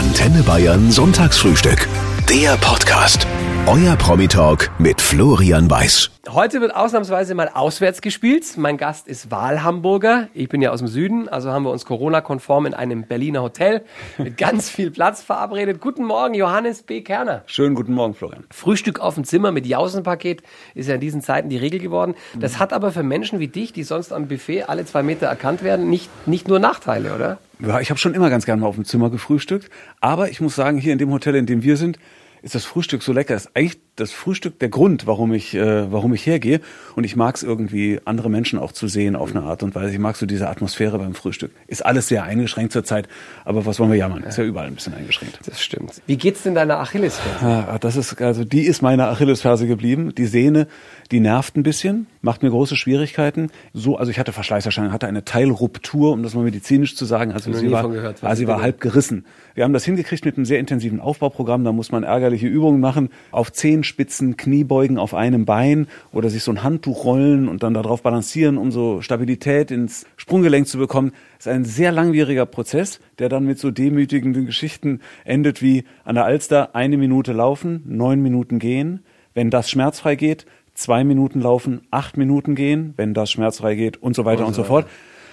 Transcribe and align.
Antenne 0.00 0.42
Bayern 0.42 0.90
Sonntagsfrühstück. 0.90 1.86
Der 2.26 2.56
Podcast. 2.56 3.26
Euer 3.66 3.94
Promi-Talk 3.96 4.70
mit 4.78 5.00
Florian 5.02 5.70
Weiß. 5.70 6.10
Heute 6.30 6.60
wird 6.60 6.74
ausnahmsweise 6.74 7.34
mal 7.34 7.50
auswärts 7.52 8.00
gespielt. 8.00 8.56
Mein 8.56 8.78
Gast 8.78 9.06
ist 9.06 9.30
Wahlhamburger. 9.30 10.28
Ich 10.32 10.48
bin 10.48 10.62
ja 10.62 10.70
aus 10.70 10.78
dem 10.78 10.88
Süden, 10.88 11.28
also 11.28 11.50
haben 11.50 11.64
wir 11.64 11.70
uns 11.70 11.84
Corona-konform 11.84 12.66
in 12.66 12.74
einem 12.74 13.04
Berliner 13.04 13.42
Hotel 13.42 13.84
mit 14.18 14.38
ganz 14.38 14.70
viel 14.70 14.90
Platz 14.90 15.22
verabredet. 15.22 15.80
Guten 15.80 16.04
Morgen, 16.04 16.34
Johannes 16.34 16.82
B. 16.82 17.02
Kerner. 17.02 17.42
Schönen 17.46 17.74
guten 17.74 17.92
Morgen, 17.92 18.14
Florian. 18.14 18.44
Frühstück 18.50 18.98
auf 18.98 19.14
dem 19.14 19.24
Zimmer 19.24 19.52
mit 19.52 19.66
Jausenpaket 19.66 20.42
ist 20.74 20.88
ja 20.88 20.94
in 20.94 21.00
diesen 21.00 21.20
Zeiten 21.20 21.48
die 21.50 21.58
Regel 21.58 21.80
geworden. 21.80 22.14
Das 22.34 22.58
hat 22.58 22.72
aber 22.72 22.90
für 22.92 23.02
Menschen 23.02 23.40
wie 23.40 23.48
dich, 23.48 23.72
die 23.72 23.82
sonst 23.82 24.12
am 24.12 24.26
Buffet 24.26 24.64
alle 24.64 24.86
zwei 24.86 25.02
Meter 25.02 25.26
erkannt 25.26 25.62
werden, 25.62 25.90
nicht, 25.90 26.08
nicht 26.26 26.48
nur 26.48 26.58
Nachteile, 26.58 27.14
oder? 27.14 27.38
Ja, 27.60 27.78
ich 27.78 27.90
habe 27.90 28.00
schon 28.00 28.14
immer 28.14 28.30
ganz 28.30 28.46
gerne 28.46 28.62
mal 28.62 28.68
auf 28.68 28.76
dem 28.76 28.86
Zimmer 28.86 29.10
gefrühstückt. 29.10 29.68
Aber 30.00 30.30
ich 30.30 30.40
muss 30.40 30.56
sagen, 30.56 30.78
hier 30.78 30.94
in 30.94 30.98
dem 30.98 31.12
Hotel, 31.12 31.34
in 31.34 31.44
dem 31.44 31.62
wir 31.62 31.76
sind, 31.76 31.98
ist 32.42 32.54
das 32.54 32.64
Frühstück 32.64 33.02
so 33.02 33.12
lecker. 33.12 33.34
Das 33.34 33.46
ist 33.46 33.56
eigentlich 33.56 33.80
das 34.00 34.12
Frühstück 34.12 34.58
der 34.58 34.68
Grund, 34.68 35.06
warum 35.06 35.32
ich, 35.32 35.54
äh, 35.54 35.92
warum 35.92 36.14
ich 36.14 36.26
hergehe. 36.26 36.60
Und 36.96 37.04
ich 37.04 37.16
mag 37.16 37.36
es 37.36 37.42
irgendwie, 37.42 38.00
andere 38.04 38.30
Menschen 38.30 38.58
auch 38.58 38.72
zu 38.72 38.88
sehen 38.88 39.16
auf 39.16 39.30
eine 39.34 39.44
Art 39.44 39.62
und 39.62 39.74
Weise. 39.74 39.92
Ich 39.92 39.98
mag 39.98 40.16
so 40.16 40.26
diese 40.26 40.48
Atmosphäre 40.48 40.98
beim 40.98 41.14
Frühstück. 41.14 41.52
Ist 41.66 41.84
alles 41.84 42.08
sehr 42.08 42.24
eingeschränkt 42.24 42.72
zurzeit, 42.72 43.08
aber 43.44 43.66
was 43.66 43.78
wollen 43.78 43.90
wir 43.90 43.98
jammern? 43.98 44.22
Ist 44.22 44.38
ja 44.38 44.44
überall 44.44 44.66
ein 44.66 44.74
bisschen 44.74 44.94
eingeschränkt. 44.94 45.38
Das 45.46 45.60
stimmt. 45.60 46.00
Wie 46.06 46.16
geht's 46.16 46.42
denn 46.42 46.54
deiner 46.54 46.78
Achillesferse? 46.78 47.44
Ja, 47.44 47.78
das 47.78 47.96
ist, 47.96 48.20
also 48.20 48.44
die 48.44 48.62
ist 48.62 48.82
meine 48.82 49.08
Achillesferse 49.08 49.66
geblieben. 49.66 50.14
Die 50.14 50.26
Sehne, 50.26 50.66
die 51.10 51.20
nervt 51.20 51.56
ein 51.56 51.62
bisschen, 51.62 52.06
macht 52.22 52.42
mir 52.42 52.50
große 52.50 52.76
Schwierigkeiten. 52.76 53.50
So, 53.72 53.96
also 53.96 54.10
ich 54.10 54.18
hatte 54.18 54.32
Verschleißerscheinung, 54.32 54.92
hatte 54.92 55.06
eine 55.06 55.24
Teilruptur, 55.24 56.12
um 56.12 56.22
das 56.22 56.34
mal 56.34 56.44
medizinisch 56.44 56.96
zu 56.96 57.04
sagen. 57.04 57.32
Also 57.32 57.52
sie 57.52 57.70
war, 57.70 57.88
gehört, 57.88 58.22
also 58.22 58.40
sie 58.40 58.46
war 58.46 58.62
halb 58.62 58.80
gerissen. 58.80 59.24
Wir 59.54 59.64
haben 59.64 59.72
das 59.72 59.84
hingekriegt 59.84 60.24
mit 60.24 60.36
einem 60.36 60.44
sehr 60.44 60.58
intensiven 60.58 61.00
Aufbauprogramm. 61.00 61.64
Da 61.64 61.72
muss 61.72 61.92
man 61.92 62.02
ärgerliche 62.02 62.46
Übungen 62.46 62.80
machen. 62.80 63.10
Auf 63.30 63.52
Zehenspitzen, 63.90 64.36
Kniebeugen 64.36 64.98
auf 64.98 65.14
einem 65.14 65.44
Bein 65.44 65.88
oder 66.12 66.30
sich 66.30 66.44
so 66.44 66.52
ein 66.52 66.62
Handtuch 66.62 67.04
rollen 67.04 67.48
und 67.48 67.62
dann 67.62 67.74
darauf 67.74 68.02
balancieren, 68.02 68.56
um 68.56 68.70
so 68.70 69.00
Stabilität 69.00 69.70
ins 69.70 70.06
Sprunggelenk 70.16 70.68
zu 70.68 70.78
bekommen. 70.78 71.12
Das 71.36 71.46
ist 71.46 71.52
ein 71.52 71.64
sehr 71.64 71.90
langwieriger 71.90 72.46
Prozess, 72.46 73.00
der 73.18 73.28
dann 73.28 73.44
mit 73.44 73.58
so 73.58 73.70
demütigenden 73.70 74.46
Geschichten 74.46 75.00
endet 75.24 75.60
wie 75.60 75.84
an 76.04 76.14
der 76.14 76.24
Alster 76.24 76.74
eine 76.74 76.96
Minute 76.96 77.32
laufen, 77.32 77.82
neun 77.86 78.22
Minuten 78.22 78.58
gehen. 78.58 79.00
Wenn 79.34 79.50
das 79.50 79.70
schmerzfrei 79.70 80.14
geht, 80.14 80.46
zwei 80.74 81.02
Minuten 81.04 81.40
laufen, 81.40 81.82
acht 81.90 82.16
Minuten 82.16 82.54
gehen, 82.54 82.94
wenn 82.96 83.14
das 83.14 83.30
schmerzfrei 83.30 83.74
geht 83.74 83.96
und 84.02 84.14
so 84.14 84.24
weiter 84.24 84.46
und 84.46 84.54
so 84.54 84.64
fort. 84.64 84.86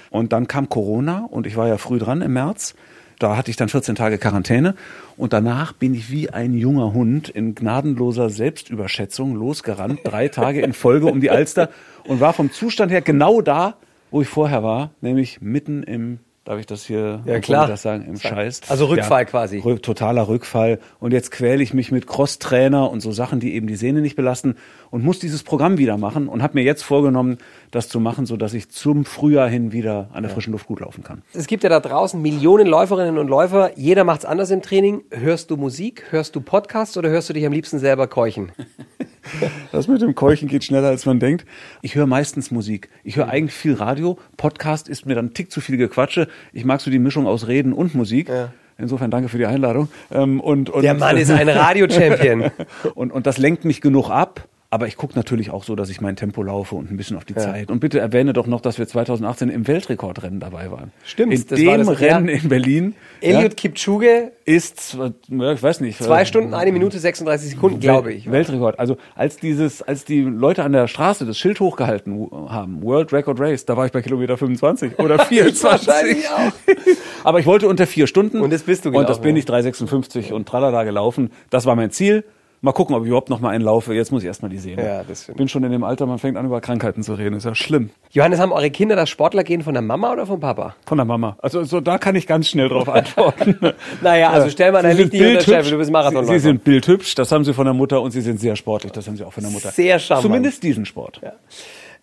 Und 0.10 0.34
dann 0.34 0.48
kam 0.48 0.70
Corona 0.70 1.28
und 1.30 1.46
ich 1.46 1.58
war 1.58 1.68
ja 1.68 1.78
früh 1.78 2.00
dran 2.00 2.22
im 2.22 2.34
März. 2.34 2.76
Da 3.20 3.36
hatte 3.36 3.50
ich 3.50 3.58
dann 3.58 3.70
14 3.70 3.96
Tage 3.96 4.20
Quarantäne 4.20 4.76
und 5.16 5.34
danach 5.34 5.74
bin 5.74 5.96
ich 5.96 6.12
wie 6.12 6.30
ein 6.30 6.54
junger 6.54 6.94
Hund 6.94 7.30
in 7.30 7.56
gnadenloser 7.56 8.30
Selbstüberschätzung 8.30 9.36
losgerannt, 9.36 10.02
drei 10.04 10.28
Tage 10.28 10.62
in 10.62 10.74
Folge 10.74 11.08
um 11.08 11.20
die 11.20 11.32
Alster 11.32 11.70
und 12.06 12.20
war 12.20 12.34
vom 12.34 12.52
Zustand 12.52 12.92
her 12.92 13.02
genau 13.02 13.42
da, 13.42 13.78
wo 14.12 14.22
ich 14.22 14.28
vorher 14.28 14.62
war, 14.62 14.92
nämlich 15.02 15.42
mitten 15.42 15.82
im, 15.82 16.20
darf 16.48 16.60
ich 16.60 16.66
das 16.66 16.86
hier 16.86 17.22
Ja, 17.26 17.40
klar. 17.40 17.68
das 17.68 17.82
sagen, 17.82 18.06
im 18.06 18.18
Scheiß. 18.18 18.62
Also 18.70 18.86
Rückfall 18.86 19.26
quasi. 19.26 19.60
Rück, 19.60 19.84
totaler 19.84 20.28
Rückfall. 20.28 20.80
Und 21.00 21.12
jetzt 21.12 21.32
quäle 21.32 21.62
ich 21.62 21.74
mich 21.74 21.92
mit 21.92 22.08
Crosstrainer 22.08 22.90
und 22.90 23.02
so 23.02 23.12
Sachen, 23.12 23.40
die 23.40 23.54
eben 23.54 23.68
die 23.68 23.76
Sehne 23.76 24.02
nicht 24.02 24.16
belasten 24.16 24.56
und 24.90 25.04
muss 25.04 25.20
dieses 25.20 25.44
Programm 25.44 25.78
wieder 25.78 25.98
machen 25.98 26.30
und 26.30 26.42
habe 26.42 26.54
mir 26.58 26.64
jetzt 26.64 26.84
vorgenommen, 26.84 27.38
das 27.72 27.90
zu 27.90 28.00
machen, 28.00 28.26
so 28.26 28.38
dass 28.38 28.54
ich 28.54 28.70
zum 28.70 29.04
Frühjahr 29.04 29.50
hin 29.50 29.74
wieder 29.74 30.10
an 30.14 30.24
der 30.24 30.32
frischen 30.32 30.54
Luft 30.54 30.68
gut 30.68 30.80
laufen 30.80 31.04
kann. 31.04 31.22
Es 31.34 31.48
gibt 31.48 31.64
ja 31.64 31.70
da 31.70 31.82
draußen 31.82 32.22
Millionen 32.22 32.68
Läuferinnen 32.68 33.18
und 33.18 33.28
Läufer. 33.28 33.78
Jeder 33.78 34.06
macht's 34.06 34.24
anders 34.24 34.50
im 34.50 34.62
Training. 34.62 35.04
Hörst 35.12 35.52
du 35.52 35.58
Musik? 35.58 36.06
Hörst 36.12 36.36
du 36.36 36.42
Podcasts 36.42 36.98
oder 36.98 37.10
hörst 37.10 37.30
du 37.30 37.34
dich 37.34 37.46
am 37.46 37.52
liebsten 37.52 37.80
selber 37.80 38.08
keuchen? 38.08 38.54
Das 39.72 39.88
mit 39.88 40.02
dem 40.02 40.16
Keuchen 40.16 40.48
geht 40.48 40.64
schneller, 40.64 40.88
als 40.88 41.06
man 41.06 41.20
denkt. 41.20 41.46
Ich 41.82 41.96
höre 41.96 42.08
meistens 42.08 42.52
Musik. 42.52 42.90
Ich 43.04 43.16
höre 43.18 43.28
eigentlich 43.30 43.54
viel 43.54 43.74
Radio. 43.74 44.18
Podcast 44.38 44.88
ist 44.90 45.06
mir 45.06 45.16
dann 45.16 45.28
ein 45.28 45.34
Tick 45.34 45.52
zu 45.52 45.62
viel 45.62 45.78
Gequatsche. 45.78 46.28
Ich 46.54 46.66
mag 46.66 46.82
so 46.82 46.90
die 46.92 47.00
Mischung 47.00 47.28
aus 47.28 47.48
Reden 47.48 47.74
und 47.74 47.96
Musik. 47.96 48.32
Insofern 48.78 49.10
danke 49.10 49.28
für 49.30 49.38
die 49.40 49.46
Einladung. 49.48 49.90
Ähm, 50.12 50.40
Und, 50.40 50.70
und, 50.70 50.84
Der 50.84 50.94
Mann 50.94 51.18
ist 51.18 51.32
ein 51.32 51.50
Radio-Champion. 51.50 52.52
und, 52.96 53.12
und 53.12 53.26
das 53.26 53.38
lenkt 53.38 53.66
mich 53.66 53.82
genug 53.82 54.10
ab. 54.10 54.48
Aber 54.70 54.86
ich 54.86 54.98
gucke 54.98 55.16
natürlich 55.16 55.50
auch 55.50 55.64
so, 55.64 55.78
dass 55.78 55.90
ich 55.90 56.02
mein 56.02 56.18
Tempo 56.18 56.44
laufe 56.44 56.76
und 56.76 56.92
ein 56.92 56.98
bisschen 56.98 57.16
auf 57.16 57.24
die 57.24 57.36
Zeit. 57.36 57.72
Und 57.72 57.80
bitte 57.80 58.00
erwähne 58.00 58.34
doch 58.34 58.48
noch, 58.48 58.60
dass 58.60 58.78
wir 58.78 58.86
2018 58.86 59.48
im 59.50 59.66
Weltrekordrennen 59.66 60.42
dabei 60.42 60.70
waren. 60.72 60.92
Stimmt, 61.06 61.34
In 61.34 61.46
das 61.48 61.66
war 61.66 61.78
dem 61.78 61.88
das- 61.88 62.00
Rennen 62.02 62.28
ja. 62.28 62.34
in 62.36 62.50
Berlin 62.50 62.96
Eliud 63.22 63.58
Kipchoge, 63.58 64.32
ist, 64.46 64.98
ja, 65.30 65.52
ich 65.52 65.62
weiß 65.64 65.82
nicht, 65.82 66.02
zwei 66.02 66.22
äh, 66.22 66.26
Stunden, 66.26 66.54
eine 66.54 66.72
Minute, 66.72 67.00
36 67.00 67.52
Sekunden, 67.52 67.80
glaube 67.80 68.14
ich. 68.14 68.32
Weltrekord. 68.32 68.80
Also 68.80 68.98
als 69.16 69.38
dieses, 69.38 69.82
als 69.82 70.06
die 70.06 70.22
Leute 70.22 70.64
an 70.64 70.72
der 70.72 70.88
Straße 70.88 71.26
das 71.26 71.38
Schild 71.38 71.60
hochgehalten 71.60 72.30
haben, 72.50 72.82
World 72.82 73.12
Record 73.12 73.40
Race, 73.40 73.66
da 73.66 73.76
war 73.76 73.86
ich 73.86 73.92
bei 73.92 74.02
Kilometer 74.02 74.38
25 74.38 75.00
oder 75.00 75.20
24. 75.26 75.88
wahrscheinlich 75.88 76.30
auch. 76.30 76.52
Aber 77.24 77.40
ich 77.40 77.46
wollte 77.46 77.68
unter 77.68 77.88
vier 77.88 78.08
Stunden. 78.08 78.42
Und 78.42 78.54
das 78.54 78.64
bist 78.64 78.86
du 78.86 78.92
Und 78.92 79.10
das 79.10 79.20
bin 79.20 79.36
ja. 79.36 79.42
ich 79.42 79.50
3,56 79.50 80.32
und 80.32 80.48
tralala 80.48 80.84
gelaufen. 80.84 81.32
Das 81.50 81.66
war 81.66 81.76
mein 81.76 81.92
Ziel. 81.92 82.24
Mal 82.62 82.72
gucken, 82.72 82.96
ob 82.96 83.04
ich 83.04 83.08
überhaupt 83.08 83.30
noch 83.30 83.40
mal 83.40 83.50
einen 83.50 83.64
laufe. 83.64 83.94
Jetzt 83.94 84.12
muss 84.12 84.24
ich 84.24 84.28
erst 84.28 84.42
mal 84.42 84.50
die 84.50 84.58
sehen. 84.58 84.80
Ja, 84.80 85.04
das 85.04 85.24
stimmt. 85.24 85.38
Bin 85.38 85.48
schon 85.48 85.64
in 85.64 85.72
dem 85.72 85.84
Alter, 85.84 86.08
man 86.08 86.18
fängt 86.18 86.38
an 86.38 86.46
über 86.48 86.60
Krankheiten 86.60 87.04
zu 87.04 87.14
reden. 87.14 87.36
Ist 87.36 87.46
ja 87.46 87.54
schlimm. 87.54 87.92
Johannes, 88.10 88.40
haben 88.40 88.52
eure 88.52 88.72
Kinder 88.72 88.96
das 88.96 89.10
Sportlergehen 89.10 89.62
von 89.62 89.74
der 89.74 89.84
Mama 89.84 90.12
oder 90.12 90.26
vom 90.26 90.40
Papa? 90.40 90.76
Von 90.86 90.98
der 90.98 91.06
Mama. 91.06 91.38
Also 91.42 91.64
so 91.66 91.82
da 91.82 91.98
kann 92.00 92.16
ich 92.16 92.26
ganz 92.26 92.50
schnell 92.50 92.70
drauf 92.70 92.90
antworten. 92.94 93.58
Naja, 94.02 94.32
also 94.32 94.50
stell 94.50 94.72
mal 94.72 94.82
Sie 94.82 94.88
dein 94.88 94.98
sind 94.98 95.12
Licht 95.12 95.14
nicht 95.14 95.22
unter 95.22 95.34
bildhübsch. 95.36 95.56
Scheffel, 95.56 95.72
du 95.72 95.78
bist 95.78 95.92
Marathonläufer. 95.92 96.34
Sie, 96.34 96.40
sie 96.40 96.44
sind 96.48 96.64
bildhübsch, 96.64 97.14
das 97.16 97.32
haben 97.32 97.44
sie 97.44 97.54
von 97.54 97.66
der 97.66 97.74
Mutter 97.76 98.02
und 98.02 98.12
sie 98.12 98.22
sind 98.22 98.40
sehr 98.40 98.56
sportlich, 98.56 98.92
das 98.92 99.08
haben 99.08 99.18
sie 99.18 99.24
auch 99.24 99.34
von 99.34 99.44
der 99.44 99.52
Mutter. 99.52 99.70
Sehr 99.70 100.00
charmant. 100.00 100.24
Zumindest 100.24 100.64
diesen 100.64 100.86
Sport. 100.86 101.22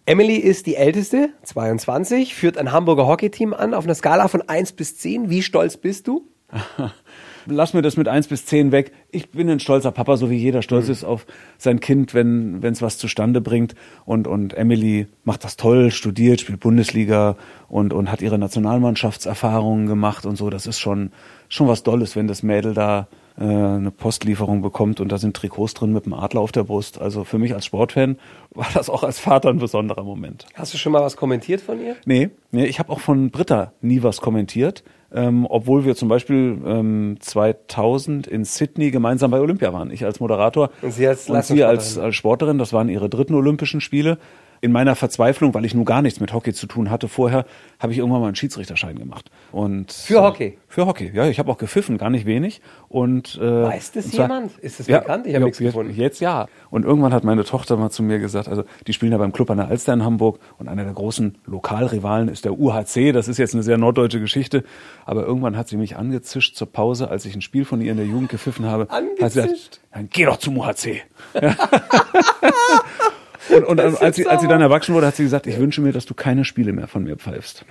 Emily 0.07 0.37
ist 0.37 0.67
die 0.67 0.77
älteste, 0.77 1.31
22, 1.43 2.35
führt 2.35 2.59
ein 2.59 2.71
Hamburger 2.73 3.07
Hockeyteam 3.07 3.55
an 3.55 3.75
auf 3.75 3.85
einer 3.85 3.95
Skala 3.95 4.29
von 4.29 4.43
1 4.43 4.73
bis 4.73 4.99
10. 4.99 5.31
Wie 5.31 5.43
stolz 5.43 5.77
bist 5.79 6.07
du? 6.07 6.29
Lass 7.47 7.75
mir 7.75 7.83
das 7.83 7.97
mit 7.97 8.09
eins 8.09 8.29
bis 8.29 8.47
zehn 8.47 8.73
weg. 8.73 8.93
Ich 9.11 9.31
bin 9.31 9.49
ein 9.51 9.61
stolzer 9.61 9.93
Papa, 9.93 10.17
so 10.17 10.31
wie 10.31 10.37
jeder 10.37 10.59
Mhm. 10.59 10.63
stolz 10.63 10.89
ist 10.89 11.05
auf 11.05 11.27
sein 11.59 11.81
Kind, 11.81 12.15
wenn 12.15 12.63
es 12.63 12.83
was 12.83 12.99
zustande 12.99 13.41
bringt. 13.41 13.75
Und, 14.05 14.27
und 14.27 14.55
Emily 14.55 15.07
macht 15.25 15.45
das 15.45 15.57
toll, 15.57 15.91
studiert, 15.91 16.41
spielt 16.41 16.61
Bundesliga 16.61 17.37
und, 17.69 17.93
und 17.93 18.11
hat 18.11 18.23
ihre 18.23 18.39
Nationalmannschaftserfahrungen 18.39 19.87
gemacht 19.87 20.27
und 20.27 20.37
so. 20.37 20.51
Das 20.51 20.67
ist 20.67 20.81
schon, 20.81 21.13
schon 21.49 21.69
was 21.69 21.83
Dolles, 21.83 22.17
wenn 22.17 22.27
das 22.27 22.43
Mädel 22.43 22.75
da 22.75 23.09
äh, 23.37 23.43
eine 23.45 23.91
Postlieferung 23.91 24.63
bekommt 24.63 25.01
und 25.01 25.11
da 25.11 25.19
sind 25.19 25.37
Trikots 25.37 25.75
drin 25.75 25.93
mit 25.93 26.05
einem 26.05 26.15
Adler 26.15 26.41
auf 26.41 26.53
der 26.53 26.65
Brust. 26.65 27.01
Also 27.01 27.25
für 27.25 27.39
mich 27.39 27.55
als 27.55 27.65
Sportfan 27.67 28.17
war 28.55 28.69
das 28.75 28.89
auch 28.89 29.03
als 29.03 29.19
Vater 29.19 29.49
ein 29.51 29.59
besonderer 29.59 30.05
Moment. 30.05 30.47
Hast 30.55 30.73
du 30.75 30.79
schon 30.79 30.93
mal 30.93 31.03
was 31.03 31.17
kommentiert 31.17 31.61
von 31.61 31.81
ihr? 31.81 31.97
Nee, 32.07 32.31
nee 32.53 32.67
ich 32.67 32.79
habe 32.79 32.93
auch 32.93 33.01
von 33.01 33.31
Britta 33.31 33.73
nie 33.81 34.03
was 34.03 34.21
kommentiert, 34.21 34.85
ähm, 35.15 35.47
obwohl 35.49 35.85
wir 35.85 35.95
zum 35.95 36.09
Beispiel 36.09 36.59
ähm, 36.67 37.17
2000 37.21 38.27
in 38.27 38.45
Sydney 38.45 38.91
gemeinsam 38.91 39.31
bei 39.31 39.41
Olympia 39.41 39.73
waren. 39.73 39.91
Ich 39.91 40.05
als 40.05 40.21
Moderator 40.21 40.71
Und 40.83 40.93
sie 40.93 41.07
als 41.07 41.31
und 41.31 41.45
sie 41.45 41.63
als, 41.63 41.97
als 41.97 42.15
Sporterin. 42.17 42.59
Das 42.59 42.73
waren 42.73 42.89
ihre 42.89 43.09
dritten 43.09 43.35
Olympischen 43.35 43.81
Spiele. 43.81 44.19
In 44.65 44.73
meiner 44.73 44.95
Verzweiflung, 44.95 45.53
weil 45.53 45.67
ich 45.67 45.75
nun 45.75 45.85
gar 45.85 46.01
nichts 46.01 46.21
mit 46.21 46.33
Hockey 46.33 46.55
zu 46.55 46.67
tun 46.67 46.89
hatte 46.89 47.07
vorher, 47.09 47.45
habe 47.79 47.93
ich 47.93 47.99
irgendwann 47.99 48.23
mal 48.23 48.29
einen 48.29 48.35
Schiedsrichterschein 48.35 48.99
gemacht. 48.99 49.31
Und 49.53 49.93
Für 49.93 50.23
Hockey? 50.23 50.57
Für 50.69 50.87
Hockey, 50.87 51.11
ja. 51.13 51.29
Ich 51.29 51.39
habe 51.39 51.53
auch 51.53 51.59
gepfiffen, 51.59 51.99
gar 51.99 52.09
nicht 52.09 52.25
wenig. 52.25 52.63
Und, 52.89 53.39
äh, 53.43 53.43
Weiß 53.65 53.93
das 53.93 54.07
und 54.07 54.15
zwar- 54.15 54.25
jemand? 54.29 54.59
Ist 54.61 54.81
das 54.81 54.87
bekannt? 54.87 55.27
Ich 55.27 55.35
habe 55.35 55.41
ja, 55.43 55.45
nichts 55.45 55.59
jetzt, 55.59 55.75
gefunden. 55.75 55.93
Jetzt 55.95 56.21
ja. 56.21 56.47
Und 56.71 56.87
irgendwann 56.87 57.13
hat 57.13 57.25
meine 57.25 57.45
Tochter 57.45 57.77
mal 57.77 57.91
zu 57.91 58.03
mir 58.03 58.19
gesagt, 58.21 58.49
also 58.49 58.65
die 58.87 58.95
spielen 58.95 59.13
ja 59.13 59.19
beim 59.19 59.35
Club 59.35 59.51
an 59.51 59.59
der 59.59 59.69
Alster 59.69 59.93
in 59.93 60.03
Hamburg 60.03 60.39
und 60.59 60.69
einer 60.69 60.85
der 60.85 60.95
großen 60.95 61.37
Lokalrivalen 61.45 62.29
ist 62.29 62.47
der 62.47 62.59
UHC. 62.59 63.13
Das 63.13 63.29
ist 63.29 63.37
jetzt 63.37 63.53
eine 63.53 63.63
sehr 63.63 63.77
norddeutsche 63.77 64.19
Geschichte. 64.19 64.65
Aber 65.05 65.27
irgendwann 65.27 65.59
hat 65.59 65.69
sie 65.69 65.77
mich 65.77 65.97
angezischt 65.97 66.57
zur 66.57 66.73
Pause, 66.73 67.11
als 67.11 67.27
ich 67.27 67.35
ein 67.37 67.43
Spiel 67.43 67.67
von 67.67 67.83
ihr 67.83 67.91
in 67.91 67.99
der 67.99 68.07
Jugend 68.07 68.31
gepfiffen 68.31 68.65
habe. 68.65 68.85
Hat 68.89 69.33
sie 69.33 69.41
Angezischt? 69.43 69.73
gesagt, 69.73 69.81
dann 69.93 70.09
geh 70.11 70.25
doch 70.25 70.39
zum 70.39 70.57
UHC. 70.57 71.03
Und, 73.49 73.65
und 73.65 73.81
als, 73.81 74.17
sie, 74.17 74.27
als 74.27 74.41
sie 74.41 74.49
dann 74.49 74.61
erwachsen 74.61 74.95
wurde, 74.95 75.07
hat 75.07 75.17
sie 75.17 75.23
gesagt, 75.23 75.47
ich 75.47 75.59
wünsche 75.59 75.81
mir, 75.81 75.93
dass 75.93 76.07
du 76.07 76.15
keine 76.15 76.45
Spiele 76.45 76.73
mehr 76.73 76.89
von 76.89 77.05
mir 77.05 77.17
pfeifst. 77.17 77.65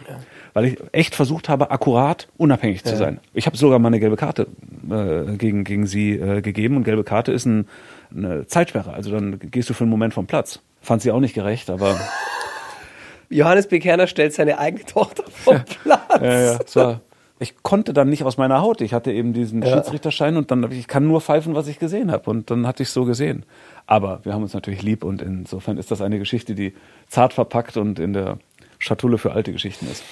Weil 0.54 0.66
ich 0.66 0.78
echt 0.92 1.16
versucht 1.16 1.50
habe, 1.50 1.72
akkurat 1.72 2.28
unabhängig 2.38 2.84
zu 2.84 2.96
sein. 2.96 3.20
Ich 3.34 3.46
habe 3.46 3.58
sogar 3.58 3.80
mal 3.80 3.88
eine 3.88 4.00
gelbe 4.00 4.16
Karte 4.16 4.48
äh, 4.90 5.36
gegen, 5.38 5.64
gegen 5.64 5.88
sie 5.88 6.14
äh, 6.14 6.42
gegeben. 6.42 6.78
Und 6.78 6.84
gelbe 6.84 7.04
Karte 7.04 7.32
ist 7.32 7.46
ein, 7.46 7.68
eine 8.16 8.46
Zeitsperre. 8.48 8.94
Also 8.94 9.12
dann 9.12 9.40
gehst 9.40 9.70
du 9.70 9.74
für 9.74 9.84
einen 9.84 9.92
Moment 9.92 10.14
vom 10.14 10.28
Platz. 10.28 10.60
Fand 10.82 11.02
sie 11.02 11.12
auch 11.12 11.20
nicht 11.20 11.34
gerecht, 11.34 11.70
aber 11.70 12.00
Johannes 13.30 13.68
B. 13.68 13.80
Kerner 13.80 14.08
stellt 14.08 14.34
seine 14.34 14.60
eigene 14.60 14.86
Tochter 14.86 15.24
vom 15.32 15.64
Platz. 15.64 16.22
ja, 16.22 16.42
ja, 16.42 16.60
war, 16.76 17.02
ich 17.44 17.62
konnte 17.62 17.94
dann 17.94 18.10
nicht 18.10 18.24
aus 18.24 18.38
meiner 18.38 18.62
Haut. 18.62 18.82
Ich 18.82 18.94
hatte 18.94 19.12
eben 19.12 19.34
diesen 19.34 19.64
Schiedsrichterschein 19.64 20.38
und 20.38 20.50
dann 20.50 20.64
hab 20.64 20.72
ich, 20.72 20.80
ich 20.80 20.88
kann 20.88 21.08
nur 21.08 21.22
pfeifen, 21.22 21.54
was 21.54 21.68
ich 21.68 21.78
gesehen 21.78 22.12
habe. 22.12 22.30
Und 22.30 22.50
dann 22.50 22.66
hatte 22.66 22.84
ich 22.84 22.90
so 22.90 23.06
gesehen. 23.06 23.46
Aber 23.86 24.22
wir 24.24 24.34
haben 24.34 24.44
uns 24.44 24.54
natürlich 24.54 24.82
lieb 24.82 25.04
und 25.04 25.22
insofern 25.22 25.78
ist 25.78 25.92
das 25.92 26.02
eine 26.02 26.18
Geschichte, 26.18 26.56
die 26.56 26.74
zart 27.08 27.34
verpackt 27.34 27.78
und 27.78 28.00
in 28.00 28.14
der 28.14 28.40
Schatulle 28.80 29.18
für 29.18 29.34
alte 29.34 29.52
Geschichten 29.52 29.88
ist. 29.88 30.04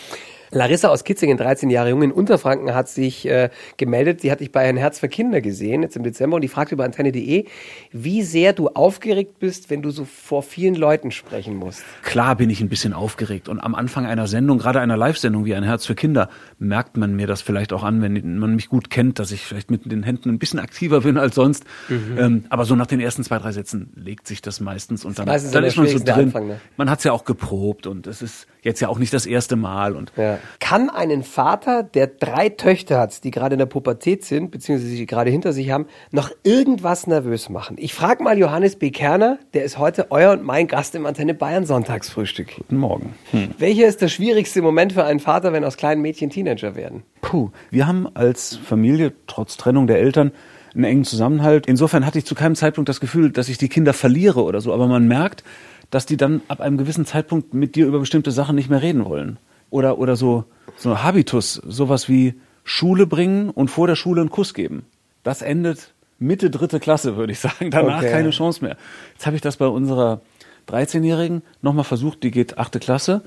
Larissa 0.51 0.89
aus 0.89 1.03
Kitzingen, 1.03 1.37
13 1.37 1.69
Jahre 1.69 1.89
jung 1.89 2.01
in 2.03 2.11
Unterfranken, 2.11 2.75
hat 2.75 2.89
sich 2.89 3.27
äh, 3.27 3.49
gemeldet. 3.77 4.23
Die 4.23 4.31
hat 4.31 4.41
dich 4.41 4.51
bei 4.51 4.67
Ein 4.67 4.77
Herz 4.77 4.99
für 4.99 5.07
Kinder 5.07 5.41
gesehen, 5.41 5.81
jetzt 5.81 5.95
im 5.95 6.03
Dezember, 6.03 6.35
und 6.35 6.41
die 6.41 6.49
fragt 6.49 6.71
über 6.71 6.83
antenne.de, 6.83 7.45
wie 7.91 8.21
sehr 8.21 8.53
du 8.53 8.67
aufgeregt 8.67 9.39
bist, 9.39 9.69
wenn 9.69 9.81
du 9.81 9.91
so 9.91 10.05
vor 10.05 10.43
vielen 10.43 10.75
Leuten 10.75 11.11
sprechen 11.11 11.55
musst. 11.55 11.83
Klar 12.03 12.35
bin 12.35 12.49
ich 12.49 12.59
ein 12.61 12.69
bisschen 12.69 12.93
aufgeregt. 12.93 13.47
Und 13.47 13.59
am 13.59 13.75
Anfang 13.75 14.05
einer 14.05 14.27
Sendung, 14.27 14.57
gerade 14.57 14.81
einer 14.81 14.97
Live-Sendung 14.97 15.45
wie 15.45 15.55
Ein 15.55 15.63
Herz 15.63 15.85
für 15.85 15.95
Kinder, 15.95 16.29
merkt 16.59 16.97
man 16.97 17.15
mir 17.15 17.27
das 17.27 17.41
vielleicht 17.41 17.71
auch 17.71 17.83
an, 17.83 18.01
wenn 18.01 18.37
man 18.37 18.55
mich 18.55 18.67
gut 18.67 18.89
kennt, 18.89 19.19
dass 19.19 19.31
ich 19.31 19.45
vielleicht 19.45 19.71
mit 19.71 19.89
den 19.89 20.03
Händen 20.03 20.29
ein 20.29 20.39
bisschen 20.39 20.59
aktiver 20.59 21.01
bin 21.01 21.17
als 21.17 21.35
sonst. 21.35 21.63
Mhm. 21.87 22.17
Ähm, 22.17 22.43
aber 22.49 22.65
so 22.65 22.75
nach 22.75 22.87
den 22.87 22.99
ersten 22.99 23.23
zwei, 23.23 23.37
drei 23.37 23.53
Sätzen 23.53 23.91
legt 23.95 24.27
sich 24.27 24.41
das 24.41 24.59
meistens 24.59 25.05
und 25.05 25.17
dann, 25.17 25.27
dann 25.27 25.63
ist 25.63 25.77
man 25.77 25.87
so 25.87 25.99
drin. 25.99 26.25
Anfang, 26.25 26.47
ne? 26.47 26.59
Man 26.77 26.89
hat 26.89 26.99
es 26.99 27.05
ja 27.05 27.13
auch 27.13 27.23
geprobt 27.23 27.87
und 27.87 28.07
es 28.07 28.21
ist 28.21 28.47
jetzt 28.61 28.79
ja 28.79 28.89
auch 28.89 28.99
nicht 28.99 29.13
das 29.13 29.25
erste 29.25 29.55
Mal. 29.55 29.95
Und 29.95 30.11
ja. 30.17 30.39
Kann 30.59 30.89
einen 30.89 31.23
Vater, 31.23 31.83
der 31.83 32.07
drei 32.07 32.49
Töchter 32.49 32.99
hat, 32.99 33.23
die 33.23 33.31
gerade 33.31 33.53
in 33.53 33.59
der 33.59 33.65
Pubertät 33.65 34.25
sind, 34.25 34.51
beziehungsweise 34.51 34.89
sie 34.89 35.05
gerade 35.05 35.29
hinter 35.29 35.53
sich 35.53 35.71
haben, 35.71 35.85
noch 36.11 36.31
irgendwas 36.43 37.07
nervös 37.07 37.49
machen? 37.49 37.77
Ich 37.79 37.93
frage 37.93 38.23
mal 38.23 38.37
Johannes 38.37 38.75
B. 38.75 38.91
Kerner, 38.91 39.39
der 39.53 39.63
ist 39.63 39.77
heute 39.77 40.11
euer 40.11 40.31
und 40.31 40.43
mein 40.43 40.67
Gast 40.67 40.95
im 40.95 41.05
Antenne 41.05 41.33
Bayern 41.33 41.65
Sonntagsfrühstück. 41.65 42.55
Guten 42.57 42.77
Morgen. 42.77 43.13
Hm. 43.31 43.49
Welcher 43.57 43.87
ist 43.87 44.01
der 44.01 44.07
schwierigste 44.07 44.61
Moment 44.61 44.93
für 44.93 45.03
einen 45.03 45.19
Vater, 45.19 45.53
wenn 45.53 45.63
aus 45.63 45.77
kleinen 45.77 46.01
Mädchen 46.01 46.29
Teenager 46.29 46.75
werden? 46.75 47.03
Puh, 47.21 47.49
wir 47.69 47.87
haben 47.87 48.07
als 48.13 48.57
Familie 48.57 49.13
trotz 49.27 49.57
Trennung 49.57 49.87
der 49.87 49.99
Eltern 49.99 50.31
einen 50.73 50.83
engen 50.85 51.03
Zusammenhalt. 51.03 51.67
Insofern 51.67 52.05
hatte 52.05 52.17
ich 52.17 52.25
zu 52.25 52.35
keinem 52.35 52.55
Zeitpunkt 52.55 52.89
das 52.89 52.99
Gefühl, 52.99 53.31
dass 53.31 53.49
ich 53.49 53.57
die 53.57 53.69
Kinder 53.69 53.93
verliere 53.93 54.43
oder 54.43 54.61
so. 54.61 54.73
Aber 54.73 54.87
man 54.87 55.07
merkt, 55.07 55.43
dass 55.89 56.05
die 56.05 56.17
dann 56.17 56.41
ab 56.47 56.61
einem 56.61 56.77
gewissen 56.77 57.05
Zeitpunkt 57.05 57.53
mit 57.53 57.75
dir 57.75 57.85
über 57.85 57.99
bestimmte 57.99 58.31
Sachen 58.31 58.55
nicht 58.55 58.69
mehr 58.69 58.81
reden 58.81 59.05
wollen. 59.05 59.37
Oder, 59.71 59.97
oder 59.97 60.15
so, 60.15 60.43
so 60.77 61.01
Habitus, 61.01 61.55
sowas 61.55 62.07
wie 62.07 62.35
Schule 62.63 63.07
bringen 63.07 63.49
und 63.49 63.69
vor 63.69 63.87
der 63.87 63.95
Schule 63.95 64.21
einen 64.21 64.29
Kuss 64.29 64.53
geben. 64.53 64.85
Das 65.23 65.41
endet 65.41 65.93
Mitte 66.19 66.51
dritte 66.51 66.79
Klasse, 66.79 67.17
würde 67.17 67.33
ich 67.33 67.39
sagen. 67.39 67.71
Danach 67.71 67.99
okay. 67.99 68.11
keine 68.11 68.29
Chance 68.29 68.63
mehr. 68.63 68.77
Jetzt 69.13 69.25
habe 69.25 69.35
ich 69.35 69.41
das 69.41 69.57
bei 69.57 69.65
unserer 69.65 70.21
13-Jährigen 70.69 71.41
nochmal 71.63 71.83
versucht, 71.83 72.21
die 72.21 72.29
geht 72.29 72.59
achte 72.59 72.79
Klasse 72.79 73.23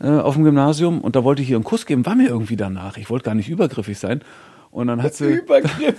äh, 0.00 0.08
auf 0.08 0.34
dem 0.34 0.44
Gymnasium 0.44 1.00
und 1.00 1.16
da 1.16 1.24
wollte 1.24 1.42
ich 1.42 1.50
ihr 1.50 1.56
einen 1.56 1.64
Kuss 1.64 1.86
geben, 1.86 2.04
war 2.04 2.14
mir 2.14 2.28
irgendwie 2.28 2.56
danach. 2.56 2.98
Ich 2.98 3.08
wollte 3.08 3.24
gar 3.24 3.34
nicht 3.34 3.48
übergriffig 3.48 3.98
sein. 3.98 4.20
Und 4.74 4.88
dann 4.88 5.04
hat 5.04 5.14
sie, 5.14 5.40